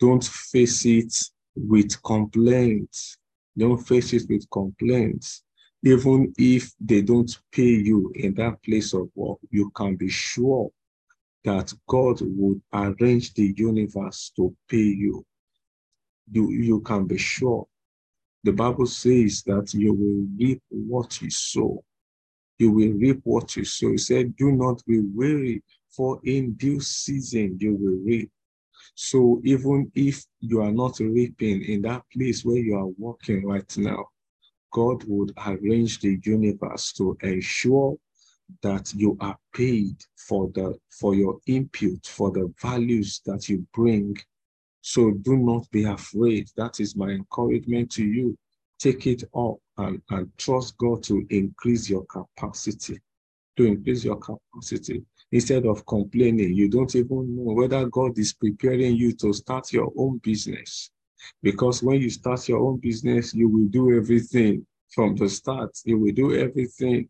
don't 0.01 0.25
face 0.25 0.85
it 0.85 1.15
with 1.55 2.03
complaints. 2.03 3.17
Don't 3.57 3.79
face 3.79 4.13
it 4.13 4.29
with 4.29 4.51
complaints. 4.51 5.45
Even 5.85 6.33
if 6.37 6.73
they 6.81 7.01
don't 7.01 7.31
pay 7.53 7.63
you 7.63 8.13
in 8.17 8.35
that 8.35 8.61
place 8.65 8.93
of 8.93 9.09
work, 9.15 9.39
you 9.51 9.71
can 9.71 9.95
be 9.95 10.09
sure 10.09 10.69
that 11.45 11.73
God 11.87 12.21
would 12.21 12.61
arrange 12.73 13.35
the 13.35 13.55
universe 13.57 14.33
to 14.35 14.55
pay 14.69 14.77
you. 14.79 15.25
You, 16.33 16.51
you 16.51 16.81
can 16.81 17.07
be 17.07 17.19
sure. 17.19 17.69
The 18.43 18.53
Bible 18.53 18.87
says 18.87 19.45
that 19.45 19.73
you 19.75 19.93
will 19.93 20.27
reap 20.37 20.61
what 20.71 21.23
you 21.23 21.31
sow 21.31 21.85
you 22.59 22.73
will 22.73 22.93
reap 22.93 23.21
what 23.25 23.57
you 23.57 23.65
sow. 23.65 23.93
He 23.93 23.99
said, 23.99 24.37
Do 24.37 24.53
not 24.53 24.85
be 24.87 25.01
weary, 25.01 25.63
for 25.91 26.21
in 26.25 26.55
due 26.55 26.81
season 26.81 27.57
you 27.61 27.75
will 27.75 27.99
reap. 28.05 28.31
So 28.95 29.41
even 29.45 29.91
if 29.95 30.25
you 30.41 30.61
are 30.61 30.73
not 30.73 30.99
reaping 30.99 31.65
in 31.65 31.83
that 31.83 32.03
place 32.13 32.45
where 32.45 32.59
you 32.59 32.77
are 32.77 32.89
working 32.99 33.47
right 33.47 33.77
now, 33.77 34.07
God 34.73 35.05
would 35.07 35.33
arrange 35.47 36.01
the 36.01 36.19
universe 36.25 36.93
to 36.95 37.17
ensure 37.23 37.97
that 38.63 38.93
you 38.95 39.17
are 39.21 39.39
paid 39.55 39.97
for 40.17 40.51
the 40.55 40.77
for 40.91 41.15
your 41.15 41.39
input, 41.47 42.07
for 42.07 42.31
the 42.31 42.53
values 42.61 43.21
that 43.27 43.49
you 43.49 43.67
bring. 43.73 44.17
So 44.81 45.13
do 45.13 45.37
not 45.37 45.71
be 45.71 45.85
afraid. 45.85 46.49
That 46.57 46.81
is 46.81 46.97
my 46.97 47.11
encouragement 47.11 47.91
to 47.93 48.05
you 48.05 48.37
take 48.79 49.07
it 49.07 49.25
up 49.35 49.57
and, 49.79 50.01
and 50.11 50.31
trust 50.39 50.77
God 50.79 51.03
to 51.05 51.27
increase 51.31 51.89
your 51.89 52.05
capacity, 52.07 52.99
to 53.57 53.65
increase 53.65 54.05
your 54.05 54.17
capacity. 54.17 55.05
Instead 55.31 55.67
of 55.67 55.85
complaining, 55.87 56.55
you 56.55 56.69
don't 56.69 56.95
even 56.95 57.37
know 57.37 57.53
whether 57.53 57.85
God 57.87 58.19
is 58.19 58.33
preparing 58.33 58.97
you 58.97 59.13
to 59.13 59.33
start 59.33 59.73
your 59.73 59.93
own 59.97 60.19
business. 60.23 60.91
Because 61.43 61.83
when 61.83 62.01
you 62.01 62.11
start 62.11 62.49
your 62.49 62.61
own 62.61 62.79
business, 62.79 63.35
you 63.35 63.49
will 63.49 63.67
do 63.67 63.97
everything 63.97 64.67
from 64.89 65.17
the 65.17 65.29
start. 65.29 65.77
You 65.85 65.99
will 65.99 66.13
do 66.13 66.35
everything 66.35 67.09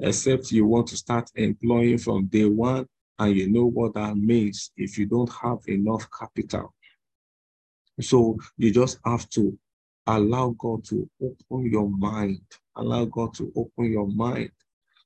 except 0.00 0.52
you 0.52 0.66
want 0.66 0.88
to 0.88 0.96
start 0.96 1.30
employing 1.34 1.98
from 1.98 2.26
day 2.26 2.44
one 2.44 2.86
and 3.18 3.36
you 3.36 3.50
know 3.50 3.66
what 3.66 3.94
that 3.94 4.16
means 4.16 4.70
if 4.76 4.96
you 4.98 5.06
don't 5.06 5.32
have 5.32 5.58
enough 5.66 6.06
capital. 6.16 6.74
So 8.00 8.38
you 8.56 8.72
just 8.72 8.98
have 9.04 9.28
to 9.30 9.58
allow 10.08 10.50
God 10.58 10.84
to 10.86 11.10
open 11.22 11.70
your 11.72 11.90
mind. 11.90 12.42
Allow 12.76 13.06
God 13.06 13.34
to 13.36 13.52
open 13.56 13.92
your 13.92 14.08
mind. 14.08 14.52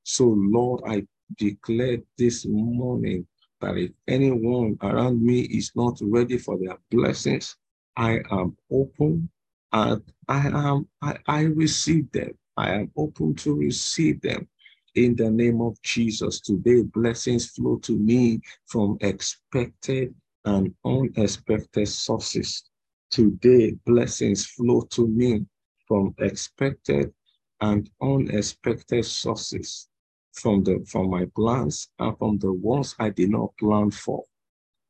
So, 0.04 0.26
Lord, 0.36 0.82
I 0.86 1.06
declare 1.38 1.98
this 2.18 2.46
morning 2.46 3.26
that 3.60 3.76
if 3.76 3.92
anyone 4.08 4.78
around 4.82 5.22
me 5.22 5.42
is 5.42 5.72
not 5.76 5.98
ready 6.02 6.38
for 6.38 6.58
their 6.58 6.78
blessings, 6.90 7.56
I 7.96 8.20
am 8.30 8.56
open 8.72 9.28
and 9.72 10.02
I 10.28 10.46
am 10.48 10.88
I, 11.02 11.18
I 11.26 11.42
receive 11.42 12.10
them. 12.12 12.32
I 12.56 12.72
am 12.74 12.90
open 12.96 13.34
to 13.36 13.54
receive 13.54 14.20
them. 14.22 14.48
In 14.96 15.16
the 15.16 15.30
name 15.30 15.60
of 15.60 15.80
Jesus, 15.82 16.40
today 16.40 16.82
blessings 16.82 17.50
flow 17.50 17.76
to 17.84 17.96
me 17.98 18.40
from 18.66 18.98
expected 19.00 20.14
and 20.44 20.74
unexpected 20.84 21.88
sources. 21.88 22.64
Today, 23.12 23.72
blessings 23.84 24.46
flow 24.46 24.80
to 24.92 25.06
me 25.06 25.44
from 25.86 26.14
expected 26.16 27.12
and 27.60 27.90
unexpected 28.00 29.04
sources, 29.04 29.86
from 30.32 30.64
the 30.64 30.82
from 30.88 31.10
my 31.10 31.26
plans 31.36 31.90
and 31.98 32.16
from 32.16 32.38
the 32.38 32.50
ones 32.50 32.96
I 32.98 33.10
did 33.10 33.28
not 33.28 33.54
plan 33.58 33.90
for. 33.90 34.24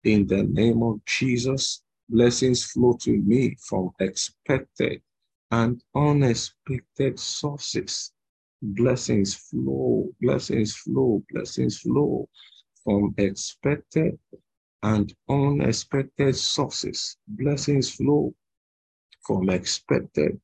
In 0.04 0.28
the 0.28 0.44
name 0.44 0.84
of 0.84 1.04
Jesus, 1.04 1.82
blessings 2.08 2.64
flow 2.64 2.96
to 3.00 3.10
me 3.10 3.56
from 3.58 3.90
expected 3.98 5.02
and 5.50 5.82
unexpected 5.96 7.18
sources. 7.18 8.12
Blessings 8.62 9.34
flow, 9.34 10.08
blessings 10.20 10.76
flow, 10.76 11.24
blessings 11.28 11.80
flow 11.80 12.28
from 12.84 13.14
expected 13.18 14.16
and 14.82 15.14
unexpected 15.28 16.36
sources. 16.36 17.16
Blessings 17.28 17.90
flow 17.94 18.34
from 19.26 19.50
expected 19.50 20.40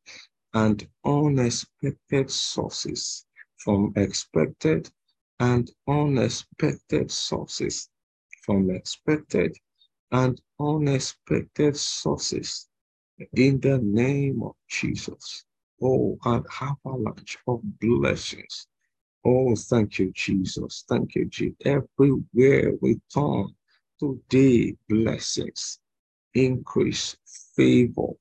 and 0.54 0.87
unexpected 1.04 2.30
sources. 2.30 3.26
From 3.59 3.92
expected 3.97 4.90
and 5.40 5.71
unexpected 5.88 7.11
sources. 7.11 7.90
From 8.45 8.71
expected 8.71 9.57
and 10.12 10.40
unexpected 10.61 11.76
sources. 11.76 12.68
In 13.35 13.61
the 13.61 13.78
name 13.78 14.42
of 14.42 14.54
Jesus. 14.68 15.45
Oh, 15.83 16.18
an 16.25 16.45
avalanche 16.61 17.38
of 17.49 17.61
blessings 17.80 18.66
Oh, 19.25 19.54
thank 19.57 19.99
you, 19.99 20.12
Jesus. 20.14 20.85
Thank 20.88 21.14
you, 21.14 21.26
Jesus. 21.26 21.57
Everywhere 21.64 22.73
we 22.80 23.00
turn 23.14 23.49
today, 23.99 24.75
blessings, 24.88 25.78
increase, 26.35 27.17
favor. 27.57 28.12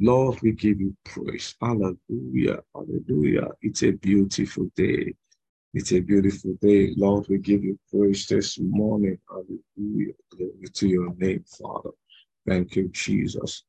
Lord, 0.00 0.40
we 0.42 0.52
give 0.52 0.80
you 0.80 0.96
praise. 1.04 1.54
Hallelujah. 1.60 2.60
Hallelujah. 2.74 3.48
It's 3.60 3.82
a 3.82 3.92
beautiful 3.92 4.68
day. 4.76 5.14
It's 5.74 5.92
a 5.92 6.00
beautiful 6.00 6.54
day. 6.60 6.92
Lord, 6.96 7.26
we 7.28 7.38
give 7.38 7.64
you 7.64 7.78
praise 7.90 8.26
this 8.26 8.58
morning. 8.60 9.18
Hallelujah. 9.28 10.14
Glory 10.36 10.68
to 10.74 10.88
your 10.88 11.14
name, 11.14 11.44
Father. 11.58 11.90
Thank 12.46 12.76
you, 12.76 12.88
Jesus. 12.88 13.64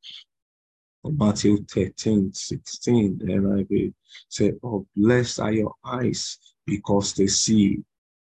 Matthew 1.06 1.63
13, 1.65 2.34
16, 2.34 3.20
NIV 3.20 3.94
say, 4.30 4.53
Oh, 4.63 4.86
blessed 4.96 5.39
are 5.42 5.51
your 5.51 5.74
eyes 5.86 6.38
because 6.65 7.13
they 7.13 7.27
see, 7.27 7.80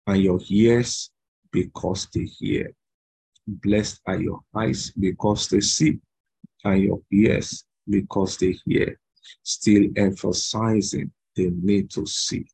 and 0.08 0.22
your 0.22 0.40
ears 0.50 1.12
because 1.52 2.08
they 2.14 2.24
hear. 2.24 2.74
Blessed 3.48 4.02
are 4.06 4.20
your 4.20 4.40
eyes 4.56 4.92
because 4.92 5.50
they 5.50 5.60
see, 5.60 6.00
and 6.64 6.82
your 6.82 7.02
ears 7.12 7.66
because 7.90 8.38
they 8.38 8.58
hear. 8.66 9.00
Still 9.44 9.90
emphasizing 9.96 11.12
the 11.36 11.52
need 11.62 11.90
to 11.92 12.06
see. 12.06 12.46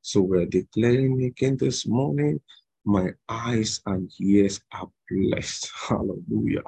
So 0.00 0.20
we're 0.20 0.46
declaring 0.46 1.22
again 1.24 1.56
this 1.56 1.86
morning, 1.86 2.40
my 2.84 3.10
eyes 3.28 3.80
and 3.86 4.10
ears 4.20 4.60
are 4.72 4.88
blessed. 5.08 5.70
Hallelujah. 5.88 6.64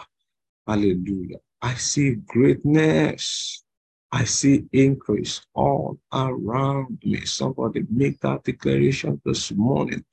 Hallelujah. 0.66 1.38
I 1.60 1.74
see 1.74 2.16
greatness. 2.26 3.64
I 4.12 4.24
see 4.24 4.64
increase 4.72 5.40
all 5.54 5.98
around 6.12 6.98
me. 7.04 7.24
Somebody 7.24 7.82
make 7.90 8.20
that 8.20 8.44
declaration 8.44 9.20
this 9.24 9.50
morning. 9.50 10.04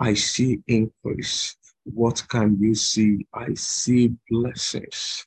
I 0.00 0.14
see 0.14 0.60
increase. 0.66 1.56
What 1.84 2.22
can 2.28 2.58
you 2.60 2.74
see? 2.74 3.26
I 3.34 3.54
see 3.54 4.14
blessings. 4.30 5.26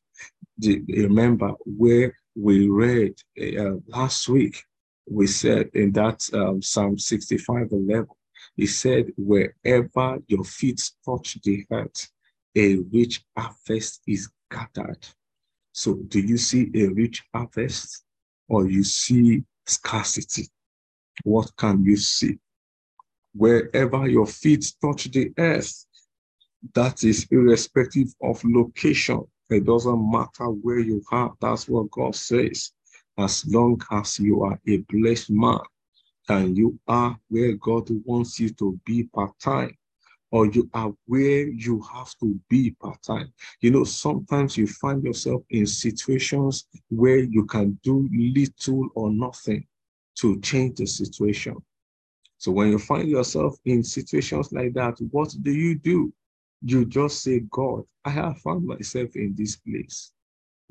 Remember 0.61 1.53
where 1.65 2.15
we 2.35 2.67
read 2.69 3.13
uh, 3.41 3.75
last 3.87 4.29
week, 4.29 4.63
we 5.09 5.27
said 5.27 5.69
in 5.73 5.91
that 5.93 6.27
um, 6.33 6.61
Psalm 6.61 6.97
65 6.97 7.67
11, 7.71 8.07
he 8.55 8.67
said, 8.67 9.07
Wherever 9.17 10.19
your 10.27 10.43
feet 10.43 10.81
touch 11.05 11.37
the 11.43 11.65
earth, 11.71 12.09
a 12.55 12.77
rich 12.91 13.23
harvest 13.37 14.01
is 14.07 14.29
gathered. 14.49 15.05
So 15.73 15.95
do 16.07 16.19
you 16.19 16.37
see 16.37 16.71
a 16.75 16.87
rich 16.87 17.23
harvest 17.33 18.03
or 18.47 18.69
you 18.69 18.83
see 18.83 19.43
scarcity? 19.65 20.47
What 21.23 21.51
can 21.57 21.83
you 21.83 21.97
see? 21.97 22.39
Wherever 23.33 24.07
your 24.07 24.25
feet 24.25 24.73
touch 24.81 25.11
the 25.11 25.33
earth, 25.37 25.85
that 26.73 27.03
is 27.03 27.27
irrespective 27.31 28.13
of 28.21 28.41
location. 28.43 29.23
It 29.49 29.65
doesn't 29.65 30.11
matter 30.11 30.45
where 30.45 30.79
you 30.79 31.03
are. 31.11 31.33
That's 31.39 31.67
what 31.67 31.91
God 31.91 32.15
says. 32.15 32.71
As 33.17 33.45
long 33.47 33.79
as 33.91 34.19
you 34.19 34.43
are 34.43 34.59
a 34.67 34.77
blessed 34.89 35.29
man 35.29 35.59
and 36.27 36.57
you 36.57 36.79
are 36.87 37.17
where 37.29 37.53
God 37.53 37.87
wants 38.03 38.39
you 38.39 38.49
to 38.55 38.79
be 38.85 39.03
part 39.03 39.37
time, 39.39 39.77
or 40.31 40.47
you 40.47 40.69
are 40.73 40.91
where 41.05 41.47
you 41.47 41.81
have 41.93 42.13
to 42.19 42.37
be 42.49 42.71
part 42.71 43.01
time. 43.03 43.31
You 43.61 43.71
know, 43.71 43.83
sometimes 43.83 44.57
you 44.57 44.67
find 44.67 45.03
yourself 45.03 45.43
in 45.49 45.65
situations 45.65 46.67
where 46.89 47.19
you 47.19 47.45
can 47.45 47.79
do 47.83 48.09
little 48.11 48.89
or 48.95 49.11
nothing 49.11 49.65
to 50.15 50.39
change 50.41 50.77
the 50.77 50.87
situation. 50.87 51.55
So 52.37 52.51
when 52.51 52.69
you 52.69 52.79
find 52.79 53.07
yourself 53.07 53.55
in 53.65 53.83
situations 53.83 54.51
like 54.51 54.73
that, 54.73 54.97
what 55.11 55.33
do 55.41 55.51
you 55.51 55.75
do? 55.75 56.11
You 56.67 56.83
just 56.83 57.21
say, 57.21 57.41
God, 57.51 57.83
I 58.05 58.09
have 58.09 58.39
found 58.39 58.65
myself 58.65 59.15
in 59.15 59.35
this 59.37 59.55
place, 59.57 60.11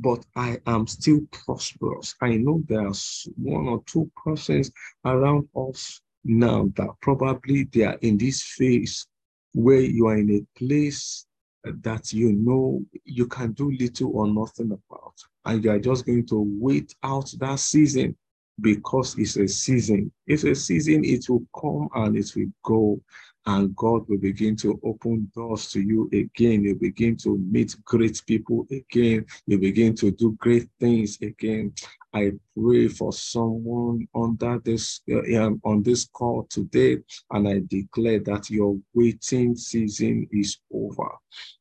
but 0.01 0.27
I 0.35 0.59
am 0.67 0.89
still 0.89 1.21
prosperous. 1.31 2.17
I 2.21 2.31
know 2.31 2.65
there's 2.67 3.29
one 3.37 3.69
or 3.69 3.81
two 3.87 4.11
persons 4.25 4.73
around 5.05 5.49
us 5.55 6.01
now 6.25 6.69
that 6.75 6.89
probably 7.01 7.69
they 7.73 7.85
are 7.85 7.99
in 8.03 8.19
this 8.19 8.43
phase 8.43 9.07
where 9.53 9.79
you 9.79 10.09
are 10.09 10.17
in 10.17 10.31
a 10.33 10.59
place 10.59 11.27
that 11.63 12.13
you 12.13 12.33
know 12.33 12.85
you 13.05 13.29
can 13.29 13.53
do 13.53 13.71
little 13.71 14.17
or 14.17 14.27
nothing 14.27 14.73
about, 14.73 15.15
and 15.45 15.63
you 15.63 15.71
are 15.71 15.79
just 15.79 16.05
going 16.07 16.27
to 16.27 16.45
wait 16.59 16.93
out 17.05 17.33
that 17.39 17.61
season 17.61 18.17
because 18.61 19.17
it's 19.17 19.37
a 19.37 19.47
season. 19.47 20.11
It's 20.27 20.43
a 20.43 20.57
season, 20.57 21.05
it 21.05 21.29
will 21.29 21.47
come 21.57 21.89
and 21.95 22.17
it 22.17 22.33
will 22.35 22.51
go 22.65 23.01
and 23.47 23.75
God 23.77 24.09
will 24.09 24.19
begin 24.19 24.57
to 24.57 24.81
open 24.83 25.31
doors 25.35 25.71
to 25.73 25.81
you 25.81 26.09
again. 26.13 26.65
You 26.65 26.75
begin 26.77 27.17
to 27.19 27.37
meet 27.39 27.77
great 27.85 28.23
people 28.27 28.67
again. 28.71 29.27
You 29.47 29.59
begin 29.59 29.95
to 29.97 30.11
do 30.11 30.33
great 30.39 30.69
things 30.81 31.19
again. 31.21 31.75
I 32.15 32.33
pray 32.57 32.89
for 32.89 33.13
someone 33.13 34.09
under 34.15 34.61
this 34.61 35.03
uh, 35.13 35.43
um, 35.43 35.61
on 35.65 35.83
this 35.83 36.07
call 36.13 36.47
today, 36.51 36.99
and 37.33 37.49
I 37.49 37.63
declare 37.69 38.21
that 38.21 38.51
your 38.51 38.79
waiting 38.95 39.57
season 39.57 40.29
is 40.33 40.59
over. 40.73 41.11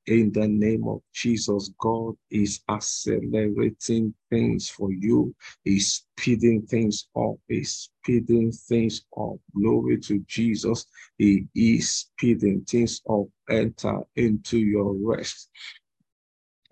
In 0.07 0.31
the 0.33 0.47
name 0.47 0.87
of 0.87 1.01
Jesus, 1.13 1.71
God 1.79 2.15
is 2.31 2.61
accelerating 2.69 4.13
things 4.29 4.69
for 4.69 4.91
you. 4.93 5.35
He's 5.63 6.05
speeding 6.17 6.63
things 6.67 7.07
up. 7.17 7.35
He's 7.49 7.89
speeding 8.03 8.51
things 8.51 9.03
up. 9.17 9.35
Glory 9.55 9.99
to 10.01 10.19
Jesus. 10.27 10.85
He 11.17 11.47
is 11.55 11.89
speeding 11.91 12.65
things 12.65 13.01
up. 13.09 13.25
Enter 13.49 14.01
into 14.15 14.59
your 14.59 14.93
rest. 14.95 15.49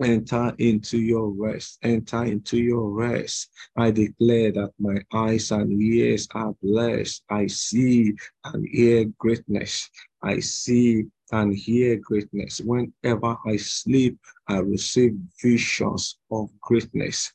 Enter 0.04 0.54
into 0.58 1.00
your 1.00 1.30
rest. 1.30 1.78
Enter 1.84 2.24
into 2.24 2.58
your 2.58 2.90
rest. 2.90 3.50
I 3.78 3.92
declare 3.92 4.52
that 4.54 4.72
my 4.80 4.98
eyes 5.14 5.52
and 5.52 5.72
ears 5.82 6.28
are 6.34 6.54
blessed. 6.62 7.24
I 7.30 7.48
see 7.48 8.14
and 8.46 8.68
hear 8.72 9.06
greatness. 9.20 9.90
I 10.24 10.40
see 10.40 11.06
and 11.32 11.56
hear 11.56 11.98
greatness. 11.98 12.62
Whenever 12.62 13.38
I 13.46 13.58
sleep, 13.58 14.18
I 14.52 14.58
receive 14.58 15.14
visions 15.42 16.18
of 16.30 16.50
greatness, 16.60 17.32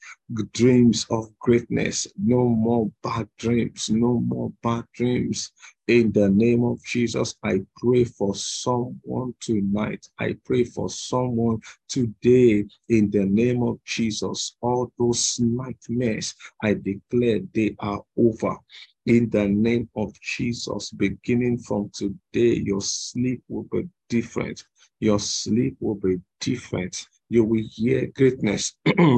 dreams 0.52 1.06
of 1.08 1.30
greatness. 1.38 2.06
No 2.18 2.46
more 2.46 2.90
bad 3.02 3.26
dreams, 3.38 3.88
no 3.88 4.20
more 4.20 4.52
bad 4.62 4.84
dreams. 4.92 5.50
In 5.88 6.12
the 6.12 6.28
name 6.28 6.62
of 6.62 6.84
Jesus, 6.84 7.34
I 7.42 7.62
pray 7.78 8.04
for 8.04 8.34
someone 8.34 9.32
tonight. 9.40 10.06
I 10.18 10.36
pray 10.44 10.64
for 10.64 10.90
someone 10.90 11.60
today. 11.88 12.66
In 12.90 13.10
the 13.10 13.24
name 13.24 13.62
of 13.62 13.82
Jesus, 13.84 14.54
all 14.60 14.92
those 14.98 15.40
nightmares, 15.40 16.34
I 16.62 16.74
declare 16.74 17.40
they 17.54 17.76
are 17.78 18.02
over 18.18 18.58
in 19.06 19.30
the 19.30 19.48
name 19.48 19.88
of 19.96 20.12
Jesus. 20.20 20.90
Beginning 20.90 21.56
from 21.58 21.90
today, 21.94 22.60
your 22.62 22.82
sleep 22.82 23.42
will 23.48 23.66
be 23.72 23.88
different. 24.10 24.64
Your 25.00 25.20
sleep 25.20 25.76
will 25.80 25.96
be 25.96 26.16
different. 26.40 27.06
You 27.30 27.44
will 27.44 27.64
hear 27.72 28.08
greatness. 28.14 28.74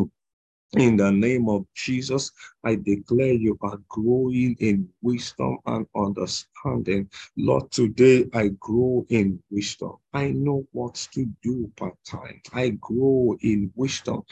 In 0.79 0.97
the 0.97 1.13
name 1.13 1.51
of 1.51 1.67
Jesus, 1.77 2.33
I 2.65 2.77
declare 2.77 3.35
you 3.35 3.59
are 3.63 3.79
growing 3.91 4.57
in 4.61 4.89
wisdom 5.03 5.59
and 5.67 5.87
understanding. 5.95 7.11
Lord, 7.37 7.71
today 7.73 8.25
I 8.35 8.49
grow 8.59 9.07
in 9.11 9.43
wisdom. 9.51 9.97
I 10.15 10.31
know 10.31 10.67
what 10.73 10.95
to 11.13 11.27
do 11.43 11.71
part 11.77 11.97
time. 12.07 12.41
I 12.55 12.71
grow 12.81 13.37
in 13.43 13.71
wisdom. 13.77 14.23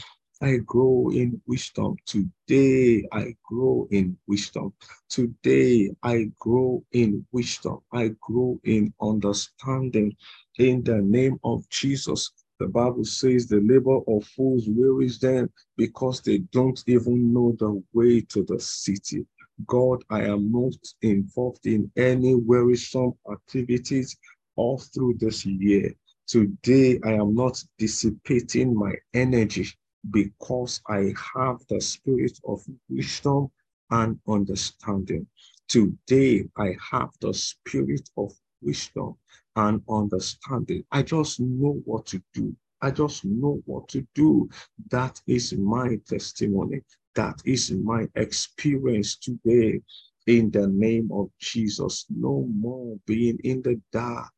I 0.41 0.59
grow 0.59 1.11
in 1.13 1.43
wisdom. 1.49 1.97
Today 2.07 3.05
I 3.13 3.35
grow 3.45 3.89
in 3.91 4.17
wisdom. 4.29 4.73
Today 5.09 5.91
I 6.05 6.31
grow 6.39 6.85
in 6.93 7.27
wisdom. 7.33 7.81
I 7.93 8.13
grow 8.21 8.61
in 8.65 8.95
understanding. 9.03 10.17
In 10.59 10.85
the 10.85 10.99
name 10.99 11.41
of 11.45 11.69
Jesus, 11.71 12.31
the 12.61 12.69
Bible 12.69 13.05
says 13.05 13.49
the 13.49 13.61
labor 13.63 13.99
of 14.09 14.25
fools 14.27 14.67
wearies 14.69 15.19
them 15.19 15.51
because 15.77 16.21
they 16.21 16.39
don't 16.53 16.85
even 16.87 17.33
know 17.33 17.57
the 17.59 17.83
way 17.95 18.21
to 18.31 18.45
the 18.45 18.61
city. 18.61 19.27
God, 19.67 20.05
I 20.11 20.23
am 20.25 20.53
not 20.53 20.77
involved 21.03 21.67
in 21.67 21.91
any 21.97 22.37
wearisome 22.37 23.15
activities 23.33 24.17
all 24.57 24.79
through 24.79 25.17
this 25.19 25.47
year. 25.47 25.95
Today, 26.29 27.01
I 27.05 27.15
am 27.15 27.35
not 27.35 27.63
dissipating 27.79 28.77
my 28.79 28.95
energy 29.15 29.67
because 30.11 30.81
I 30.89 31.15
have 31.35 31.59
the 31.69 31.81
spirit 31.81 32.39
of 32.47 32.63
wisdom 32.89 33.51
and 33.91 34.19
understanding. 34.29 35.27
Today, 35.69 36.49
I 36.59 36.77
have 36.93 37.11
the 37.21 37.35
spirit 37.35 38.09
of 38.17 38.33
wisdom 38.63 39.17
and 39.57 39.83
understanding. 39.89 40.85
I 40.93 41.03
just 41.03 41.41
know 41.41 41.81
what 41.85 42.07
to 42.07 42.23
do. 42.35 42.57
I 42.83 42.91
just 42.91 43.25
know 43.25 43.63
what 43.67 43.89
to 43.91 44.07
do. 44.15 44.49
That 44.91 45.21
is 45.27 45.55
my 45.55 45.99
testimony. 46.09 46.83
That 47.15 47.43
is 47.45 47.73
my 47.73 48.07
experience 48.17 49.17
today. 49.17 49.81
In 50.27 50.51
the 50.51 50.69
name 50.69 51.11
of 51.13 51.31
Jesus, 51.41 52.07
no 52.11 52.49
more 52.55 52.99
being 53.07 53.39
in 53.45 53.63
the 53.63 53.81
dark. 53.93 54.33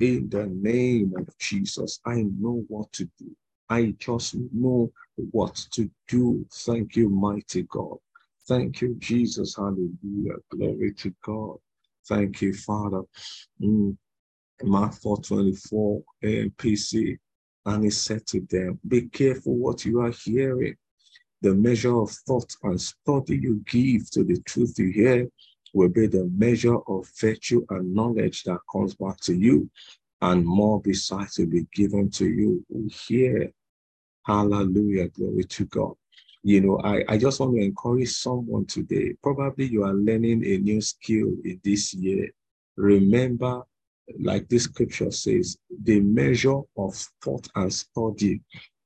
In 0.00 0.28
the 0.30 0.46
name 0.46 1.14
of 1.18 1.28
Jesus, 1.38 2.00
I 2.06 2.24
know 2.38 2.64
what 2.68 2.92
to 2.94 3.04
do. 3.18 3.36
I 3.70 3.94
just 4.00 4.34
know 4.52 4.92
what 5.30 5.54
to 5.72 5.88
do. 6.08 6.44
Thank 6.52 6.96
you, 6.96 7.08
mighty 7.08 7.62
God. 7.62 7.98
Thank 8.48 8.80
you, 8.80 8.96
Jesus. 8.98 9.54
Hallelujah. 9.54 10.38
Glory 10.50 10.92
to 10.94 11.14
God. 11.24 11.56
Thank 12.08 12.42
you, 12.42 12.52
Father. 12.52 13.02
Mm. 13.62 13.96
Mark 14.64 14.94
424 14.94 16.02
AMPC. 16.24 17.16
And 17.66 17.84
he 17.84 17.90
said 17.90 18.26
to 18.26 18.40
them, 18.50 18.80
Be 18.88 19.02
careful 19.02 19.54
what 19.56 19.84
you 19.84 20.00
are 20.00 20.10
hearing. 20.10 20.74
The 21.42 21.54
measure 21.54 21.96
of 21.96 22.10
thought 22.26 22.52
and 22.64 22.80
study 22.80 23.38
you 23.38 23.62
give 23.66 24.10
to 24.10 24.24
the 24.24 24.40
truth 24.40 24.74
you 24.78 24.90
hear 24.90 25.28
will 25.72 25.88
be 25.88 26.08
the 26.08 26.28
measure 26.36 26.78
of 26.88 27.08
virtue 27.20 27.64
and 27.70 27.94
knowledge 27.94 28.42
that 28.44 28.58
comes 28.70 28.94
back 28.96 29.18
to 29.20 29.34
you, 29.34 29.70
and 30.20 30.44
more 30.44 30.80
besides 30.80 31.38
will 31.38 31.46
be 31.46 31.66
given 31.72 32.10
to 32.10 32.26
you 32.26 32.64
who 32.68 32.88
hear. 32.92 33.52
Hallelujah. 34.24 35.08
Glory 35.08 35.44
to 35.44 35.64
God. 35.66 35.94
You 36.42 36.60
know, 36.62 36.80
I, 36.82 37.04
I 37.08 37.18
just 37.18 37.40
want 37.40 37.56
to 37.56 37.62
encourage 37.62 38.10
someone 38.12 38.66
today. 38.66 39.14
Probably 39.22 39.66
you 39.66 39.84
are 39.84 39.94
learning 39.94 40.44
a 40.44 40.58
new 40.58 40.80
skill 40.80 41.28
in 41.44 41.60
this 41.62 41.92
year. 41.92 42.30
Remember, 42.76 43.62
like 44.18 44.48
this 44.48 44.64
scripture 44.64 45.10
says, 45.10 45.58
the 45.84 46.00
measure 46.00 46.60
of 46.76 46.94
thought 47.22 47.46
and 47.54 47.72
study 47.72 48.40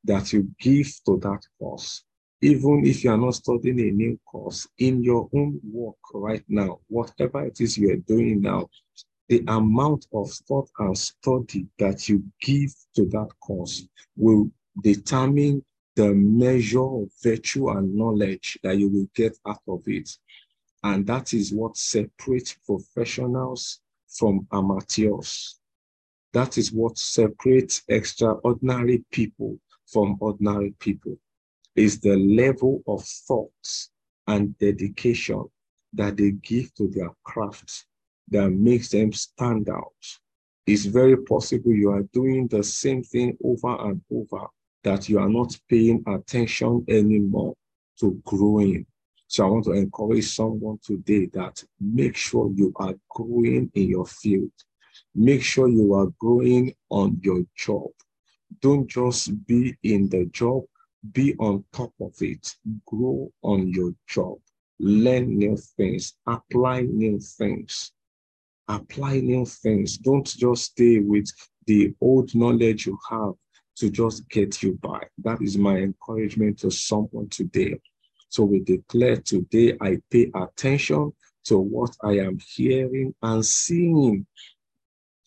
that 0.05 0.33
you 0.33 0.49
give 0.61 0.92
to 1.07 1.18
that 1.20 1.40
course 1.59 2.05
even 2.44 2.85
if 2.85 3.03
you 3.03 3.11
are 3.11 3.16
not 3.16 3.35
studying 3.35 3.81
a 3.81 3.90
new 3.90 4.18
course, 4.31 4.68
in 4.77 5.03
your 5.03 5.31
own 5.35 5.59
work 5.64 5.97
right 6.12 6.44
now, 6.47 6.79
whatever 6.88 7.42
it 7.47 7.59
is 7.59 7.79
you 7.79 7.90
are 7.90 7.97
doing 7.97 8.42
now, 8.42 8.68
the 9.31 9.42
amount 9.49 10.07
of 10.12 10.31
thought 10.47 10.68
and 10.79 10.97
study 10.97 11.66
that 11.79 12.07
you 12.07 12.23
give 12.42 12.70
to 12.94 13.07
that 13.07 13.29
course 13.40 13.88
will 14.14 14.51
determine 14.80 15.64
the 15.96 16.12
measure 16.12 16.82
of 16.82 17.08
virtue 17.22 17.68
and 17.70 17.94
knowledge 17.94 18.58
that 18.62 18.76
you 18.78 18.88
will 18.88 19.08
get 19.14 19.37
out 19.46 19.62
of 19.68 19.82
it. 19.87 20.10
And 20.82 21.06
that 21.06 21.32
is 21.32 21.52
what 21.52 21.76
separates 21.76 22.56
professionals 22.66 23.80
from 24.08 24.46
amateurs. 24.52 25.60
That 26.32 26.58
is 26.58 26.72
what 26.72 26.98
separates 26.98 27.82
extraordinary 27.88 29.04
people 29.12 29.58
from 29.87 30.16
ordinary 30.20 30.74
people 30.80 31.16
is 31.76 32.00
the 32.00 32.16
level 32.16 32.82
of 32.87 33.04
thoughts 33.04 33.90
and 34.26 34.56
dedication 34.58 35.44
that 35.92 36.16
they 36.16 36.32
give 36.32 36.74
to 36.74 36.88
their 36.88 37.10
craft 37.24 37.87
that 38.28 38.50
makes 38.50 38.90
them 38.90 39.12
stand 39.12 39.68
out. 39.68 39.92
It's 40.66 40.87
very 40.87 41.16
possible 41.16 41.72
you 41.72 41.90
are 41.90 42.04
doing 42.12 42.48
the 42.48 42.64
same 42.64 43.02
thing 43.02 43.37
over 43.44 43.76
and 43.80 44.00
over 44.10 44.48
that 44.85 45.09
you 45.09 45.18
are 45.18 45.29
not 45.29 45.59
paying 45.68 46.05
attention 46.07 46.85
anymore 46.88 47.55
to 47.99 48.20
growing. 48.25 48.87
So 49.27 49.47
I 49.47 49.51
want 49.51 49.64
to 49.64 49.73
encourage 49.73 50.27
someone 50.27 50.79
today 50.85 51.27
that 51.33 51.62
make 51.81 52.16
sure 52.16 52.53
you 52.55 52.73
are 52.77 52.94
growing 53.09 53.70
in 53.75 53.88
your 53.88 54.07
field. 54.07 54.53
Make 55.14 55.42
sure 55.42 55.68
you 55.68 55.94
are 55.94 56.09
growing 56.20 56.75
on 56.90 57.18
your 57.23 57.42
job. 57.57 57.88
Don't 58.61 58.87
just 58.87 59.47
be 59.47 59.77
in 59.83 60.09
the 60.09 60.27
job, 60.27 60.62
be 61.12 61.35
on 61.40 61.64
top 61.73 61.92
of 62.01 62.14
it, 62.20 62.55
grow 62.87 63.33
on 63.42 63.68
your 63.68 63.92
job, 64.07 64.37
learn 64.79 65.37
new 65.37 65.57
things, 65.77 66.14
apply 66.27 66.83
new 66.83 67.18
things. 67.18 67.90
Apply 68.68 69.20
new 69.20 69.44
things. 69.44 69.99
Don't 69.99 70.27
just 70.27 70.64
stay 70.64 70.99
with 70.99 71.31
the 71.66 71.94
old 72.01 72.35
knowledge 72.35 72.87
you 72.87 72.99
have 73.11 73.35
to 73.76 73.90
just 73.90 74.28
get 74.28 74.62
you 74.62 74.78
by. 74.80 75.00
That 75.22 75.42
is 75.42 75.58
my 75.58 75.76
encouragement 75.76 76.58
to 76.60 76.70
someone 76.70 77.28
today. 77.28 77.78
So 78.28 78.44
we 78.44 78.60
declare 78.60 79.16
today, 79.16 79.76
I 79.80 79.98
pay 80.10 80.30
attention 80.34 81.12
to 81.44 81.58
what 81.58 81.96
I 82.02 82.18
am 82.18 82.38
hearing 82.54 83.14
and 83.22 83.44
seeing. 83.44 84.26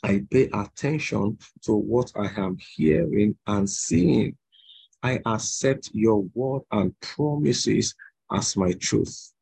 I 0.04 0.24
pay 0.30 0.50
attention 0.54 1.38
to 1.64 1.74
what 1.74 2.12
I 2.16 2.28
am 2.40 2.58
hearing 2.76 3.38
and 3.48 3.70
seeing. 3.70 4.38
I 5.04 5.20
accept 5.26 5.92
your 5.94 6.24
word 6.34 6.64
and 6.72 7.00
promises 7.02 7.96
as 8.32 8.58
my 8.58 8.74
truth. 8.74 9.34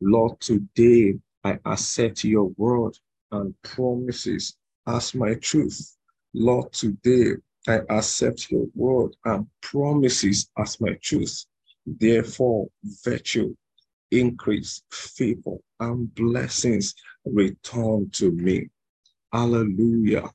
Lord, 0.00 0.40
today 0.40 1.14
I 1.44 1.58
accept 1.64 2.24
your 2.24 2.50
word 2.56 2.96
and 3.32 3.54
promises 3.62 4.56
as 4.86 5.14
my 5.14 5.34
truth. 5.34 5.96
Lord, 6.34 6.72
today 6.72 7.32
I 7.68 7.80
accept 7.90 8.50
your 8.50 8.66
word 8.74 9.14
and 9.26 9.46
promises 9.60 10.50
as 10.56 10.80
my 10.80 10.94
truth. 11.02 11.44
Therefore, 11.86 12.68
virtue, 13.04 13.54
increase, 14.10 14.82
favor, 14.90 15.56
and 15.78 16.14
blessings 16.14 16.94
return 17.26 18.08
to 18.14 18.30
me. 18.32 18.68
Hallelujah. 19.32 20.30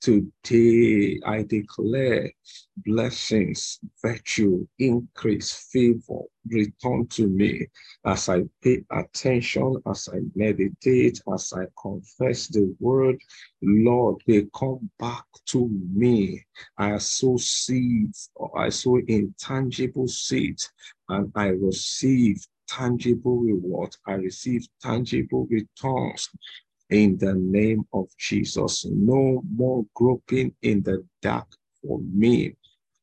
Today 0.00 1.20
I 1.26 1.42
declare 1.42 2.32
blessings, 2.78 3.80
virtue, 4.00 4.66
increase, 4.78 5.52
favor 5.70 6.22
return 6.50 7.06
to 7.08 7.28
me 7.28 7.66
as 8.04 8.28
I 8.28 8.42
pay 8.62 8.84
attention, 8.90 9.76
as 9.86 10.08
I 10.12 10.18
meditate, 10.34 11.20
as 11.32 11.52
I 11.52 11.64
confess 11.80 12.48
the 12.48 12.74
word. 12.80 13.18
Lord, 13.62 14.16
they 14.26 14.46
come 14.54 14.90
back 14.98 15.24
to 15.46 15.68
me. 15.92 16.44
I 16.76 16.98
sow 16.98 17.36
seeds, 17.36 18.30
I 18.56 18.68
sow 18.68 18.96
intangible 19.06 20.08
seeds, 20.08 20.70
and 21.08 21.32
I 21.34 21.48
receive 21.48 22.44
tangible 22.68 23.38
reward. 23.38 23.96
I 24.06 24.12
receive 24.12 24.66
tangible 24.82 25.46
returns 25.50 26.28
in 26.90 27.18
the 27.18 27.34
name 27.34 27.84
of 27.92 28.06
Jesus. 28.18 28.86
No 28.90 29.42
more 29.54 29.84
groping 29.94 30.54
in 30.62 30.82
the 30.82 31.04
dark 31.22 31.48
for 31.82 32.00
me. 32.00 32.54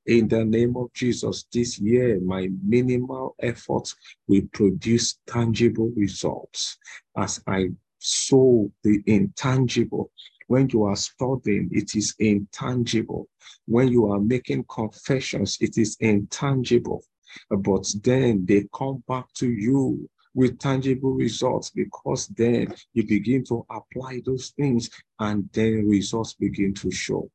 In 0.05 0.27
the 0.27 0.45
name 0.45 0.77
of 0.77 0.93
Jesus, 0.93 1.45
this 1.51 1.79
year, 1.79 2.19
my 2.19 2.49
minimal 2.63 3.35
efforts 3.39 3.95
will 4.27 4.43
produce 4.51 5.17
tangible 5.25 5.91
results 5.95 6.77
as 7.17 7.41
I 7.47 7.69
sow 7.97 8.71
the 8.83 9.01
intangible. 9.07 10.11
When 10.47 10.69
you 10.69 10.83
are 10.83 10.95
studying, 10.95 11.69
it 11.71 11.95
is 11.95 12.13
intangible. 12.19 13.27
When 13.65 13.87
you 13.87 14.11
are 14.11 14.19
making 14.19 14.65
confessions, 14.65 15.57
it 15.59 15.79
is 15.79 15.97
intangible. 15.99 17.03
But 17.49 17.87
then 18.03 18.45
they 18.45 18.67
come 18.71 19.03
back 19.07 19.33
to 19.35 19.49
you 19.49 20.07
with 20.35 20.59
tangible 20.59 21.13
results 21.13 21.71
because 21.71 22.27
then 22.27 22.75
you 22.93 23.07
begin 23.07 23.43
to 23.45 23.65
apply 23.71 24.21
those 24.23 24.49
things 24.49 24.89
and 25.19 25.49
then 25.53 25.87
results 25.87 26.35
begin 26.35 26.75
to 26.75 26.91
show. 26.91 27.31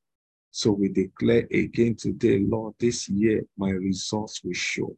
So 0.51 0.73
we 0.73 0.89
declare 0.89 1.47
again 1.53 1.97
today, 1.97 2.41
Lord, 2.41 2.75
this 2.81 3.09
year 3.09 3.43
my 3.59 3.71
results 3.71 4.43
will 4.45 4.55
show. 4.55 4.97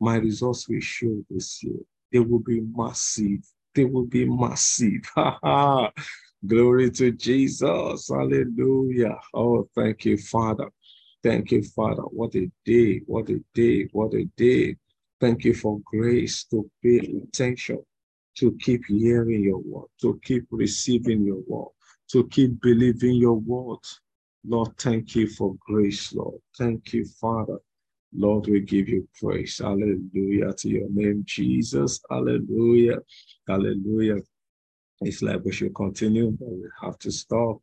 My 0.00 0.16
results 0.16 0.68
will 0.68 0.80
show 0.80 1.22
this 1.30 1.62
year. 1.62 1.80
They 2.12 2.18
will 2.20 2.40
be 2.40 2.60
massive. 2.74 3.40
They 3.74 3.84
will 3.84 4.06
be 4.06 4.26
massive. 4.26 5.02
Glory 6.46 6.90
to 6.90 7.12
Jesus. 7.12 8.08
Hallelujah. 8.08 9.18
Oh, 9.34 9.68
thank 9.74 10.04
you, 10.04 10.18
Father. 10.18 10.68
Thank 11.22 11.50
you, 11.52 11.62
Father. 11.62 12.02
What 12.02 12.34
a 12.36 12.50
day. 12.64 13.00
What 13.06 13.30
a 13.30 13.40
day. 13.54 13.88
What 13.92 14.14
a 14.14 14.24
day. 14.36 14.76
Thank 15.20 15.44
you 15.44 15.54
for 15.54 15.80
grace 15.86 16.44
to 16.50 16.70
pay 16.82 17.00
attention, 17.24 17.82
to 18.38 18.56
keep 18.60 18.82
hearing 18.86 19.42
your 19.44 19.58
word, 19.58 19.88
to 20.02 20.20
keep 20.24 20.44
receiving 20.50 21.24
your 21.24 21.42
word, 21.46 21.70
to 22.12 22.28
keep 22.28 22.60
believing 22.60 23.16
your 23.16 23.34
word. 23.36 23.78
Lord, 24.46 24.76
thank 24.78 25.14
you 25.14 25.28
for 25.28 25.54
grace, 25.60 26.12
Lord. 26.14 26.40
Thank 26.56 26.92
you, 26.92 27.04
Father. 27.20 27.58
Lord, 28.14 28.46
we 28.46 28.60
give 28.60 28.88
you 28.88 29.08
praise. 29.20 29.58
Hallelujah 29.58 30.52
to 30.54 30.68
your 30.68 30.88
name, 30.90 31.22
Jesus. 31.26 32.00
Hallelujah. 32.10 32.98
Hallelujah. 33.46 34.18
It's 35.02 35.22
like 35.22 35.44
we 35.44 35.52
should 35.52 35.74
continue, 35.74 36.30
but 36.32 36.48
we 36.48 36.68
have 36.82 36.98
to 37.00 37.10
stop 37.12 37.58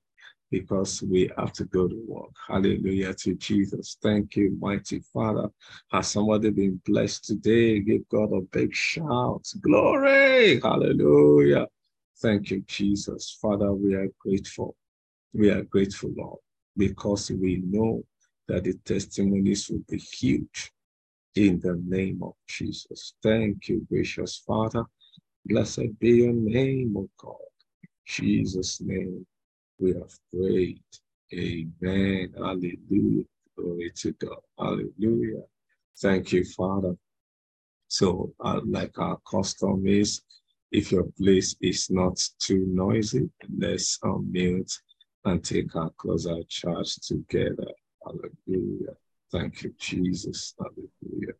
because 0.49 1.03
we 1.03 1.29
have 1.37 1.51
to 1.53 1.65
go 1.65 1.87
to 1.87 2.03
work. 2.07 2.31
Hallelujah 2.47 3.13
to 3.13 3.35
Jesus. 3.35 3.97
Thank 4.01 4.35
you, 4.37 4.57
mighty 4.59 5.01
Father. 5.13 5.49
Has 5.91 6.07
somebody 6.07 6.49
been 6.51 6.81
blessed 6.85 7.25
today? 7.25 7.79
Give 7.81 8.07
God 8.09 8.31
a 8.33 8.41
big 8.41 8.73
shout. 8.73 9.45
Glory. 9.61 10.61
Hallelujah. 10.61 11.67
Thank 12.21 12.51
you, 12.51 12.61
Jesus. 12.67 13.37
Father, 13.41 13.73
we 13.73 13.93
are 13.95 14.07
grateful. 14.19 14.75
We 15.33 15.49
are 15.51 15.63
grateful, 15.63 16.11
Lord, 16.15 16.39
because 16.77 17.31
we 17.31 17.61
know 17.65 18.03
that 18.47 18.63
the 18.63 18.73
testimonies 18.85 19.69
will 19.69 19.83
be 19.89 19.97
huge 19.97 20.71
in 21.35 21.59
the 21.59 21.81
name 21.85 22.21
of 22.23 22.33
Jesus. 22.47 23.13
Thank 23.21 23.67
you, 23.67 23.85
gracious 23.89 24.43
Father. 24.45 24.83
Blessed 25.45 25.99
be 25.99 26.09
your 26.09 26.33
name, 26.33 26.95
O 26.97 27.09
God. 27.17 27.35
Jesus' 28.05 28.81
name 28.81 29.25
we 29.79 29.93
have 29.93 30.13
prayed. 30.33 30.81
Amen. 31.33 32.33
Hallelujah. 32.37 33.23
Glory 33.57 33.91
to 33.95 34.11
God. 34.13 34.39
Hallelujah. 34.57 35.43
Thank 35.99 36.31
you, 36.31 36.43
Father. 36.45 36.95
So, 37.87 38.33
uh, 38.39 38.61
like 38.65 38.97
our 38.99 39.17
custom 39.29 39.87
is, 39.87 40.21
if 40.71 40.91
your 40.91 41.05
place 41.17 41.55
is 41.61 41.89
not 41.89 42.17
too 42.39 42.65
noisy, 42.67 43.29
let's 43.57 43.97
unmute 43.99 44.73
and 45.27 45.43
take 45.43 45.75
our 45.75 45.89
closer 45.97 46.41
charge 46.47 46.95
together. 46.97 47.67
Hallelujah. 48.03 48.95
Thank 49.31 49.63
you, 49.63 49.73
Jesus. 49.77 50.53
Hallelujah. 50.57 51.33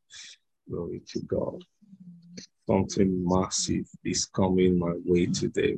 Glory 0.69 1.01
to 1.07 1.21
God. 1.21 1.63
Something 2.67 3.23
massive 3.25 3.87
is 4.03 4.25
coming 4.25 4.77
my 4.77 4.93
way 5.05 5.27
today. 5.27 5.77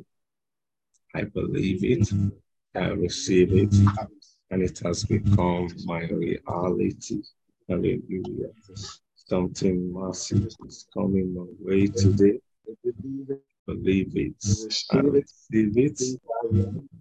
I 1.14 1.22
believe 1.22 1.84
it. 1.84 2.12
I 2.74 2.88
receive 2.88 3.52
it. 3.52 3.74
And 4.50 4.62
it 4.62 4.80
has 4.80 5.04
become 5.04 5.68
my 5.84 6.00
reality. 6.08 7.22
Hallelujah. 7.68 8.50
Something 9.14 9.94
massive 9.94 10.48
is 10.66 10.88
coming 10.92 11.32
my 11.32 11.46
way 11.60 11.86
today 11.86 12.40
believe 13.70 14.12
it, 14.16 14.34
I 14.90 14.98
receive 14.98 15.76
it, 15.76 16.00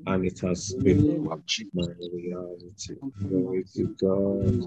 and 0.10 0.26
it 0.26 0.40
has 0.40 0.74
been 0.74 1.24
my 1.24 1.86
reality. 2.12 2.96
Glory 3.28 3.64
to 3.76 3.84
God. 4.02 4.66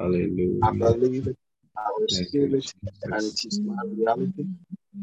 Hallelujah. 0.00 0.60
I 0.62 0.70
believe 0.72 1.26
it, 1.26 1.36
I 1.76 1.90
receive 2.00 2.54
it, 2.54 2.74
and 3.02 3.14
it 3.14 3.44
is 3.44 3.60
my 3.60 3.76
reality. 3.84 4.46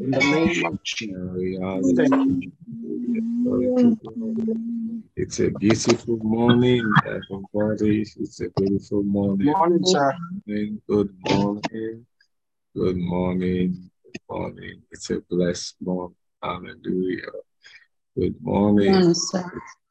In 0.01 0.11
the 0.11 0.19
name 0.19 0.65
of 0.65 0.83
Jesus. 0.83 1.15
Thank 2.01 3.99
you. 4.03 4.11
It's 5.15 5.39
a 5.39 5.49
beautiful 5.51 6.17
morning, 6.17 6.91
everybody. 7.05 8.01
It's 8.01 8.41
a 8.41 8.49
beautiful 8.57 9.03
morning. 9.03 9.53
Morning, 9.53 9.85
sir. 9.85 10.15
Good 10.47 11.13
morning. 11.29 12.05
Good 12.75 12.97
morning. 12.97 13.91
Good 14.03 14.19
morning. 14.29 14.81
It's 14.89 15.11
a 15.11 15.19
blessed 15.29 15.75
morning. 15.81 16.15
Hallelujah. 16.41 17.31
Good 18.19 18.35
morning. 18.41 18.95
Yes, 18.95 19.31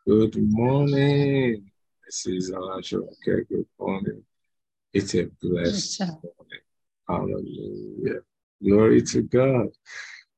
Good 0.06 0.36
morning. 0.36 1.70
This 2.04 2.26
is 2.26 2.50
Elijah. 2.50 2.98
Okay, 2.98 3.42
good 3.48 3.64
morning. 3.80 4.22
It's 4.92 5.14
a 5.14 5.28
blessed 5.40 6.00
yes, 6.00 6.10
morning. 6.10 6.62
Hallelujah. 7.08 8.20
Glory 8.62 9.00
to 9.00 9.22
God. 9.22 9.68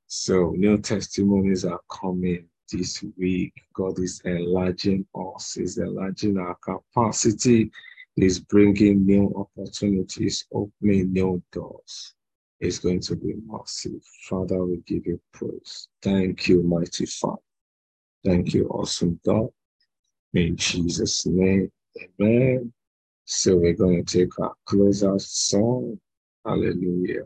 So, 0.06 0.52
new 0.56 0.78
testimonies 0.78 1.64
are 1.64 1.80
coming 1.90 2.46
this 2.70 3.02
week. 3.18 3.54
God 3.74 3.98
is 3.98 4.22
enlarging 4.24 5.04
us, 5.16 5.54
He's 5.54 5.78
enlarging 5.78 6.38
our 6.38 6.56
capacity, 6.62 7.72
He's 8.14 8.38
bringing 8.38 9.04
new 9.04 9.34
opportunities, 9.34 10.46
opening 10.52 11.12
new 11.12 11.42
doors 11.50 12.14
It's 12.60 12.78
going 12.78 13.00
to 13.00 13.16
be 13.16 13.34
massive. 13.46 14.04
Father, 14.28 14.64
we 14.64 14.76
give 14.86 15.06
you 15.06 15.20
praise. 15.32 15.88
Thank 16.02 16.46
you, 16.46 16.62
mighty 16.62 17.06
Father. 17.06 17.42
Thank 18.24 18.54
you, 18.54 18.68
awesome 18.68 19.18
God. 19.24 19.48
In 20.34 20.56
Jesus' 20.56 21.26
name, 21.26 21.72
amen. 22.20 22.72
So 23.24 23.56
we're 23.56 23.74
going 23.74 24.04
to 24.04 24.18
take 24.18 24.38
our 24.38 24.54
closer 24.66 25.18
song. 25.18 25.98
Hallelujah. 26.44 27.24